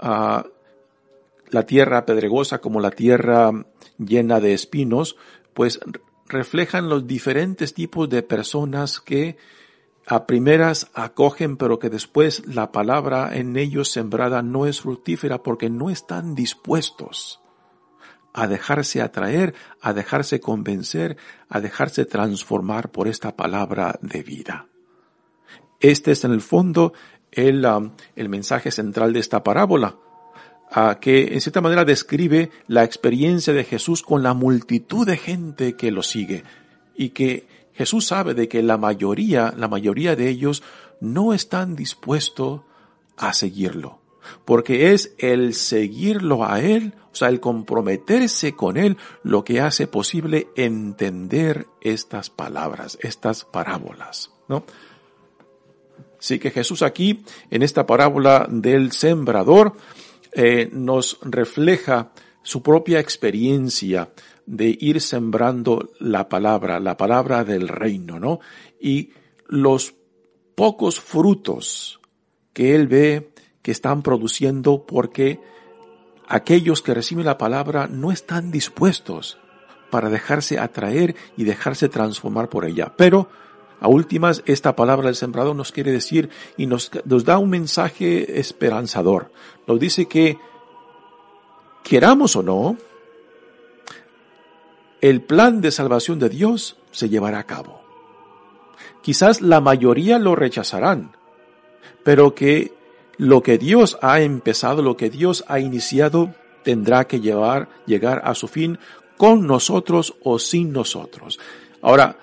la 0.00 1.66
tierra 1.66 2.04
pedregosa 2.04 2.60
como 2.60 2.80
la 2.80 2.90
tierra 2.90 3.52
llena 3.98 4.40
de 4.40 4.54
espinos, 4.54 5.16
pues 5.52 5.80
reflejan 6.26 6.88
los 6.88 7.06
diferentes 7.06 7.74
tipos 7.74 8.08
de 8.08 8.22
personas 8.22 9.00
que 9.00 9.36
a 10.06 10.26
primeras 10.26 10.90
acogen, 10.94 11.56
pero 11.56 11.78
que 11.78 11.90
después 11.90 12.46
la 12.46 12.72
palabra 12.72 13.36
en 13.36 13.56
ellos 13.56 13.90
sembrada 13.90 14.42
no 14.42 14.66
es 14.66 14.80
fructífera 14.80 15.42
porque 15.42 15.70
no 15.70 15.90
están 15.90 16.34
dispuestos 16.34 17.40
a 18.34 18.48
dejarse 18.48 19.00
atraer, 19.00 19.54
a 19.80 19.92
dejarse 19.92 20.40
convencer, 20.40 21.16
a 21.48 21.60
dejarse 21.60 22.04
transformar 22.04 22.90
por 22.90 23.06
esta 23.06 23.36
palabra 23.36 23.98
de 24.02 24.22
vida. 24.22 24.66
Este 25.80 26.10
es 26.12 26.24
en 26.24 26.32
el 26.32 26.40
fondo 26.40 26.92
el, 27.34 27.64
um, 27.64 27.90
el 28.16 28.28
mensaje 28.28 28.70
central 28.70 29.12
de 29.12 29.20
esta 29.20 29.42
parábola, 29.42 29.96
que 31.00 31.34
en 31.34 31.40
cierta 31.40 31.60
manera 31.60 31.84
describe 31.84 32.50
la 32.66 32.82
experiencia 32.82 33.52
de 33.52 33.62
Jesús 33.62 34.02
con 34.02 34.24
la 34.24 34.34
multitud 34.34 35.06
de 35.06 35.16
gente 35.16 35.76
que 35.76 35.92
lo 35.92 36.02
sigue 36.02 36.42
y 36.96 37.10
que 37.10 37.46
Jesús 37.74 38.06
sabe 38.06 38.34
de 38.34 38.48
que 38.48 38.62
la 38.62 38.76
mayoría, 38.76 39.54
la 39.56 39.68
mayoría 39.68 40.16
de 40.16 40.28
ellos 40.28 40.62
no 41.00 41.34
están 41.34 41.76
dispuestos 41.76 42.62
a 43.16 43.32
seguirlo, 43.32 44.00
porque 44.44 44.92
es 44.92 45.14
el 45.18 45.54
seguirlo 45.54 46.44
a 46.44 46.60
Él, 46.60 46.94
o 47.12 47.14
sea, 47.14 47.28
el 47.28 47.40
comprometerse 47.40 48.54
con 48.54 48.76
Él, 48.76 48.96
lo 49.22 49.44
que 49.44 49.60
hace 49.60 49.86
posible 49.86 50.48
entender 50.56 51.66
estas 51.80 52.30
palabras, 52.30 52.98
estas 53.00 53.44
parábolas, 53.44 54.30
¿no? 54.48 54.64
Así 56.24 56.38
que 56.38 56.50
Jesús 56.50 56.80
aquí, 56.80 57.22
en 57.50 57.62
esta 57.62 57.84
parábola 57.84 58.46
del 58.48 58.92
sembrador, 58.92 59.74
eh, 60.32 60.70
nos 60.72 61.18
refleja 61.20 62.12
su 62.42 62.62
propia 62.62 62.98
experiencia 62.98 64.08
de 64.46 64.74
ir 64.80 65.02
sembrando 65.02 65.90
la 66.00 66.26
palabra, 66.30 66.80
la 66.80 66.96
palabra 66.96 67.44
del 67.44 67.68
reino, 67.68 68.18
¿no? 68.18 68.40
Y 68.80 69.10
los 69.48 69.96
pocos 70.54 70.98
frutos 70.98 72.00
que 72.54 72.74
él 72.74 72.88
ve 72.88 73.34
que 73.60 73.72
están 73.72 74.02
produciendo 74.02 74.86
porque 74.86 75.40
aquellos 76.26 76.80
que 76.80 76.94
reciben 76.94 77.26
la 77.26 77.36
palabra 77.36 77.86
no 77.86 78.10
están 78.10 78.50
dispuestos 78.50 79.36
para 79.90 80.08
dejarse 80.08 80.58
atraer 80.58 81.16
y 81.36 81.44
dejarse 81.44 81.90
transformar 81.90 82.48
por 82.48 82.64
ella. 82.64 82.94
Pero, 82.96 83.28
a 83.84 83.88
últimas, 83.88 84.42
esta 84.46 84.74
palabra 84.74 85.08
del 85.08 85.14
sembrador 85.14 85.54
nos 85.54 85.70
quiere 85.70 85.92
decir 85.92 86.30
y 86.56 86.64
nos, 86.64 86.90
nos 87.04 87.26
da 87.26 87.36
un 87.36 87.50
mensaje 87.50 88.40
esperanzador. 88.40 89.30
Nos 89.66 89.78
dice 89.78 90.06
que, 90.06 90.38
queramos 91.82 92.34
o 92.34 92.42
no, 92.42 92.78
el 95.02 95.20
plan 95.20 95.60
de 95.60 95.70
salvación 95.70 96.18
de 96.18 96.30
Dios 96.30 96.78
se 96.92 97.10
llevará 97.10 97.40
a 97.40 97.44
cabo. 97.44 97.82
Quizás 99.02 99.42
la 99.42 99.60
mayoría 99.60 100.18
lo 100.18 100.34
rechazarán, 100.34 101.14
pero 102.04 102.34
que 102.34 102.72
lo 103.18 103.42
que 103.42 103.58
Dios 103.58 103.98
ha 104.00 104.22
empezado, 104.22 104.80
lo 104.80 104.96
que 104.96 105.10
Dios 105.10 105.44
ha 105.46 105.60
iniciado, 105.60 106.34
tendrá 106.62 107.04
que 107.06 107.20
llevar, 107.20 107.68
llegar 107.84 108.22
a 108.24 108.34
su 108.34 108.48
fin 108.48 108.78
con 109.18 109.46
nosotros 109.46 110.14
o 110.22 110.38
sin 110.38 110.72
nosotros. 110.72 111.38
Ahora, 111.82 112.16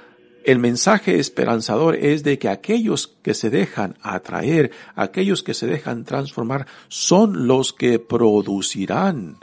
el 0.45 0.59
mensaje 0.59 1.19
esperanzador 1.19 1.95
es 1.95 2.23
de 2.23 2.39
que 2.39 2.49
aquellos 2.49 3.07
que 3.21 3.33
se 3.33 3.49
dejan 3.49 3.97
atraer, 4.01 4.71
aquellos 4.95 5.43
que 5.43 5.53
se 5.53 5.67
dejan 5.67 6.03
transformar, 6.03 6.67
son 6.87 7.47
los 7.47 7.73
que 7.73 7.99
producirán 7.99 9.39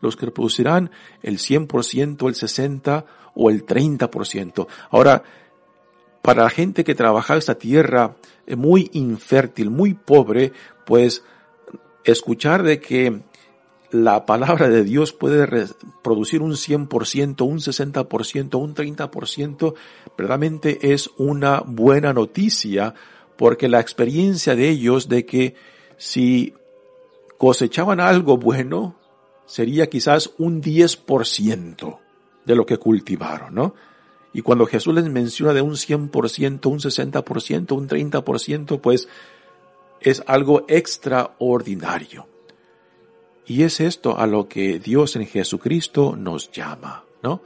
los 0.00 0.16
que 0.16 0.30
producirán 0.30 0.90
el 1.22 1.38
100%, 1.38 2.28
el 2.28 2.34
60% 2.34 3.04
o 3.34 3.50
el 3.50 3.66
30%. 3.66 4.66
Ahora, 4.90 5.22
para 6.22 6.44
la 6.44 6.50
gente 6.50 6.84
que 6.84 6.94
trabaja 6.94 7.36
esta 7.36 7.56
tierra 7.56 8.16
eh, 8.46 8.56
muy 8.56 8.90
infértil, 8.94 9.70
muy 9.70 9.94
pobre, 9.94 10.52
pues 10.84 11.24
escuchar 12.04 12.62
de 12.62 12.80
que 12.80 13.22
la 14.04 14.26
palabra 14.26 14.68
de 14.68 14.84
Dios 14.84 15.12
puede 15.12 15.66
producir 16.02 16.42
un 16.42 16.52
100%, 16.52 17.46
un 17.46 17.58
60%, 17.58 18.60
un 18.60 18.74
30%, 18.74 19.74
verdaderamente 20.16 20.92
es 20.92 21.10
una 21.16 21.60
buena 21.60 22.12
noticia 22.12 22.94
porque 23.36 23.68
la 23.68 23.80
experiencia 23.80 24.54
de 24.54 24.68
ellos 24.68 25.08
de 25.08 25.26
que 25.26 25.54
si 25.96 26.54
cosechaban 27.38 28.00
algo 28.00 28.36
bueno, 28.36 28.96
sería 29.46 29.88
quizás 29.88 30.32
un 30.38 30.62
10% 30.62 31.98
de 32.44 32.54
lo 32.54 32.66
que 32.66 32.78
cultivaron, 32.78 33.54
¿no? 33.54 33.74
Y 34.32 34.42
cuando 34.42 34.66
Jesús 34.66 34.94
les 34.94 35.08
menciona 35.08 35.54
de 35.54 35.62
un 35.62 35.72
100%, 35.72 36.66
un 36.66 36.78
60%, 36.78 37.72
un 37.72 37.88
30%, 37.88 38.80
pues 38.80 39.08
es 40.00 40.22
algo 40.26 40.64
extraordinario. 40.68 42.26
Y 43.46 43.62
es 43.62 43.80
esto 43.80 44.18
a 44.18 44.26
lo 44.26 44.48
que 44.48 44.78
Dios 44.78 45.16
en 45.16 45.26
Jesucristo 45.26 46.16
nos 46.16 46.50
llama, 46.50 47.04
¿no? 47.22 47.42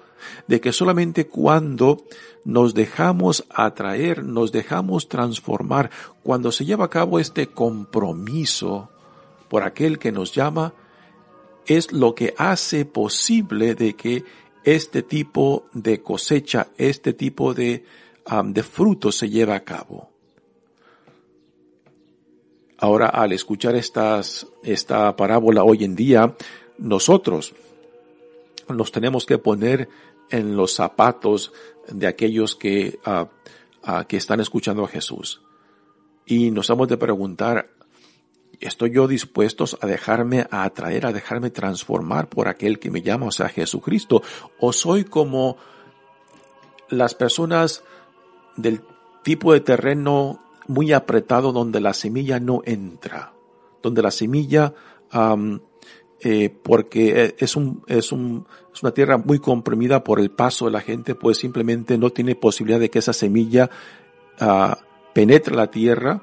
De 0.47 0.61
que 0.61 0.73
solamente 0.73 1.27
cuando 1.27 2.05
nos 2.45 2.75
dejamos 2.75 3.45
atraer, 3.51 4.25
nos 4.25 4.53
dejamos 4.53 5.09
transformar, 5.09 5.91
cuando 6.23 6.53
se 6.53 6.65
lleva 6.65 6.87
a 6.87 6.91
cabo 6.91 7.19
este 7.19 7.49
compromiso 7.49 8.91
por 9.49 9.63
aquel 9.63 9.99
que 9.99 10.13
nos 10.13 10.33
llama, 10.33 10.75
es 11.67 11.93
lo 11.93 12.15
que 12.15 12.35
hace 12.39 12.85
posible 12.85 13.75
de 13.75 13.95
que 13.95 14.25
este 14.65 15.03
tipo 15.03 15.67
de 15.73 16.03
cosecha, 16.03 16.69
este 16.77 17.13
tipo 17.13 17.55
de, 17.55 17.85
de 18.45 18.63
fruto 18.63 19.13
se 19.13 19.29
lleve 19.29 19.53
a 19.53 19.65
cabo. 19.65 20.10
Ahora, 22.81 23.09
al 23.09 23.33
escuchar 23.33 23.75
estas, 23.77 24.47
esta 24.63 25.15
parábola 25.15 25.65
hoy 25.65 25.85
en 25.85 25.95
día, 25.95 26.35
nosotros 26.79 27.55
nos 28.69 28.91
tenemos 28.91 29.27
que 29.27 29.39
poner 29.39 29.89
en 30.31 30.57
los 30.57 30.75
zapatos 30.75 31.53
de 31.89 32.07
aquellos 32.07 32.57
que, 32.57 32.99
ah, 33.05 33.29
ah, 33.83 34.05
que 34.09 34.17
están 34.17 34.41
escuchando 34.41 34.85
a 34.85 34.89
Jesús. 34.89 35.43
Y 36.25 36.51
nos 36.51 36.71
hemos 36.71 36.89
de 36.89 36.97
preguntar, 36.97 37.69
¿Estoy 38.61 38.93
yo 38.93 39.09
dispuesto 39.09 39.65
a 39.81 39.87
dejarme 39.87 40.47
atraer, 40.51 41.07
a 41.07 41.13
dejarme 41.15 41.49
transformar 41.49 42.29
por 42.29 42.47
aquel 42.47 42.79
que 42.79 42.91
me 42.91 43.01
llama, 43.01 43.27
o 43.27 43.31
sea, 43.31 43.49
Jesucristo? 43.49 44.23
¿O 44.59 44.75
soy 44.75 45.05
como 45.05 45.57
las 46.91 47.15
personas 47.15 47.83
del 48.57 48.83
tipo 49.23 49.55
de 49.55 49.61
terreno 49.61 50.41
muy 50.69 50.93
apretado 50.93 51.53
donde 51.53 51.81
la 51.81 51.95
semilla 51.95 52.41
no 52.41 52.63
entra, 52.65 53.33
donde 53.83 54.03
la 54.03 54.11
semilla, 54.11 54.75
eh, 56.21 56.55
porque 56.63 57.35
es, 57.39 57.57
un, 57.57 57.83
es, 57.87 58.13
un, 58.13 58.47
es 58.73 58.83
una 58.83 58.93
tierra 58.93 59.17
muy 59.19 59.39
comprimida 59.39 60.05
por 60.05 60.21
el 60.21 60.31
paso 60.31 60.67
de 60.67 60.73
la 60.73 60.81
gente, 60.81 61.15
pues 61.15 61.39
simplemente 61.39 61.99
no 61.99 62.11
tiene 62.11 62.35
posibilidad 62.35 62.81
de 62.81 62.91
que 62.91 62.99
esa 62.99 63.13
semilla 63.13 63.71
uh, 64.41 64.75
penetre 65.13 65.57
la 65.57 65.71
tierra, 65.71 66.23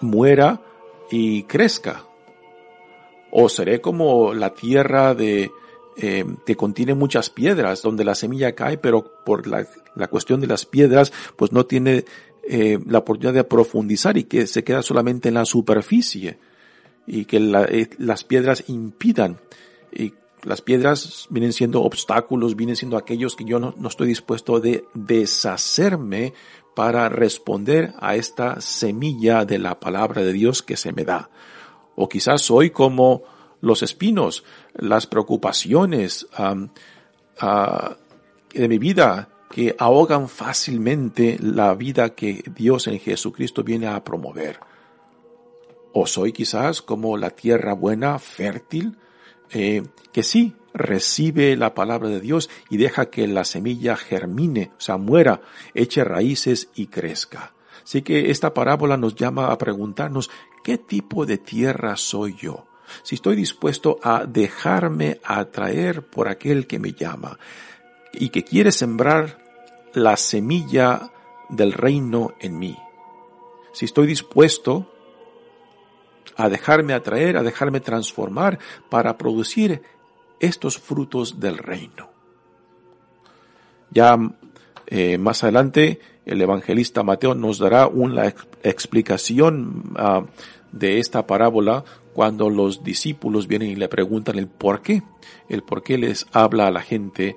muera 0.00 0.60
y 1.10 1.44
crezca. 1.44 2.04
O 3.30 3.48
seré 3.48 3.80
como 3.80 4.34
la 4.34 4.54
tierra 4.54 5.14
de, 5.14 5.50
eh, 5.96 6.24
que 6.46 6.56
contiene 6.56 6.94
muchas 6.94 7.28
piedras, 7.28 7.82
donde 7.82 8.04
la 8.04 8.14
semilla 8.14 8.54
cae, 8.54 8.78
pero 8.78 9.04
por 9.24 9.46
la, 9.46 9.66
la 9.96 10.06
cuestión 10.06 10.40
de 10.40 10.46
las 10.46 10.64
piedras, 10.64 11.12
pues 11.36 11.52
no 11.52 11.66
tiene 11.66 12.04
eh, 12.50 12.78
la 12.86 13.00
oportunidad 13.00 13.34
de 13.34 13.44
profundizar 13.44 14.16
y 14.16 14.24
que 14.24 14.46
se 14.46 14.64
queda 14.64 14.80
solamente 14.80 15.28
en 15.28 15.34
la 15.34 15.44
superficie 15.44 16.38
y 17.06 17.26
que 17.26 17.36
eh, 17.36 17.90
las 17.98 18.24
piedras 18.24 18.64
impidan. 18.68 19.38
Y 19.92 20.14
las 20.44 20.62
piedras 20.62 21.26
vienen 21.28 21.52
siendo 21.52 21.82
obstáculos, 21.82 22.56
vienen 22.56 22.76
siendo 22.76 22.96
aquellos 22.96 23.36
que 23.36 23.44
yo 23.44 23.58
no, 23.58 23.74
no 23.76 23.88
estoy 23.88 24.08
dispuesto 24.08 24.60
de 24.60 24.84
deshacerme 24.94 26.32
para 26.74 27.10
responder 27.10 27.92
a 28.00 28.16
esta 28.16 28.62
semilla 28.62 29.44
de 29.44 29.58
la 29.58 29.78
palabra 29.78 30.22
de 30.22 30.32
Dios 30.32 30.62
que 30.62 30.78
se 30.78 30.92
me 30.92 31.04
da. 31.04 31.28
O 31.96 32.08
quizás 32.08 32.40
soy 32.40 32.70
como 32.70 33.24
los 33.60 33.82
espinos, 33.82 34.42
las 34.74 35.06
preocupaciones 35.06 36.26
de 38.54 38.68
mi 38.68 38.78
vida 38.78 39.28
que 39.50 39.74
ahogan 39.78 40.28
fácilmente 40.28 41.38
la 41.40 41.74
vida 41.74 42.14
que 42.14 42.44
Dios 42.54 42.86
en 42.86 42.98
Jesucristo 43.00 43.62
viene 43.62 43.86
a 43.86 44.04
promover. 44.04 44.60
O 45.92 46.06
soy 46.06 46.32
quizás 46.32 46.82
como 46.82 47.16
la 47.16 47.30
tierra 47.30 47.72
buena, 47.72 48.18
fértil, 48.18 48.98
eh, 49.50 49.82
que 50.12 50.22
sí 50.22 50.54
recibe 50.74 51.56
la 51.56 51.74
palabra 51.74 52.08
de 52.08 52.20
Dios 52.20 52.50
y 52.68 52.76
deja 52.76 53.10
que 53.10 53.26
la 53.26 53.44
semilla 53.44 53.96
germine, 53.96 54.70
o 54.76 54.80
sea, 54.80 54.96
muera, 54.96 55.40
eche 55.74 56.04
raíces 56.04 56.68
y 56.74 56.86
crezca. 56.86 57.54
Así 57.82 58.02
que 58.02 58.30
esta 58.30 58.52
parábola 58.52 58.98
nos 58.98 59.14
llama 59.14 59.46
a 59.46 59.56
preguntarnos, 59.56 60.30
¿qué 60.62 60.76
tipo 60.76 61.24
de 61.24 61.38
tierra 61.38 61.96
soy 61.96 62.36
yo? 62.36 62.66
Si 63.02 63.14
estoy 63.14 63.36
dispuesto 63.36 63.98
a 64.02 64.24
dejarme 64.26 65.20
atraer 65.24 66.06
por 66.06 66.28
aquel 66.28 66.66
que 66.66 66.78
me 66.78 66.92
llama 66.92 67.38
y 68.12 68.30
que 68.30 68.44
quiere 68.44 68.72
sembrar 68.72 69.38
la 69.94 70.16
semilla 70.16 71.12
del 71.48 71.72
reino 71.72 72.34
en 72.40 72.58
mí. 72.58 72.76
Si 73.72 73.84
estoy 73.84 74.06
dispuesto 74.06 74.92
a 76.36 76.48
dejarme 76.48 76.94
atraer, 76.94 77.36
a 77.36 77.42
dejarme 77.42 77.80
transformar 77.80 78.58
para 78.88 79.18
producir 79.18 79.82
estos 80.40 80.78
frutos 80.78 81.40
del 81.40 81.58
reino. 81.58 82.10
Ya 83.90 84.16
eh, 84.86 85.18
más 85.18 85.42
adelante 85.42 86.00
el 86.24 86.40
evangelista 86.42 87.02
Mateo 87.02 87.34
nos 87.34 87.58
dará 87.58 87.86
una 87.86 88.34
explicación 88.62 89.94
ah, 89.96 90.24
de 90.72 90.98
esta 90.98 91.26
parábola 91.26 91.84
cuando 92.12 92.50
los 92.50 92.84
discípulos 92.84 93.48
vienen 93.48 93.70
y 93.70 93.76
le 93.76 93.88
preguntan 93.88 94.38
el 94.38 94.46
por 94.46 94.82
qué, 94.82 95.02
el 95.48 95.62
por 95.62 95.82
qué 95.82 95.98
les 95.98 96.26
habla 96.32 96.66
a 96.66 96.70
la 96.70 96.82
gente 96.82 97.36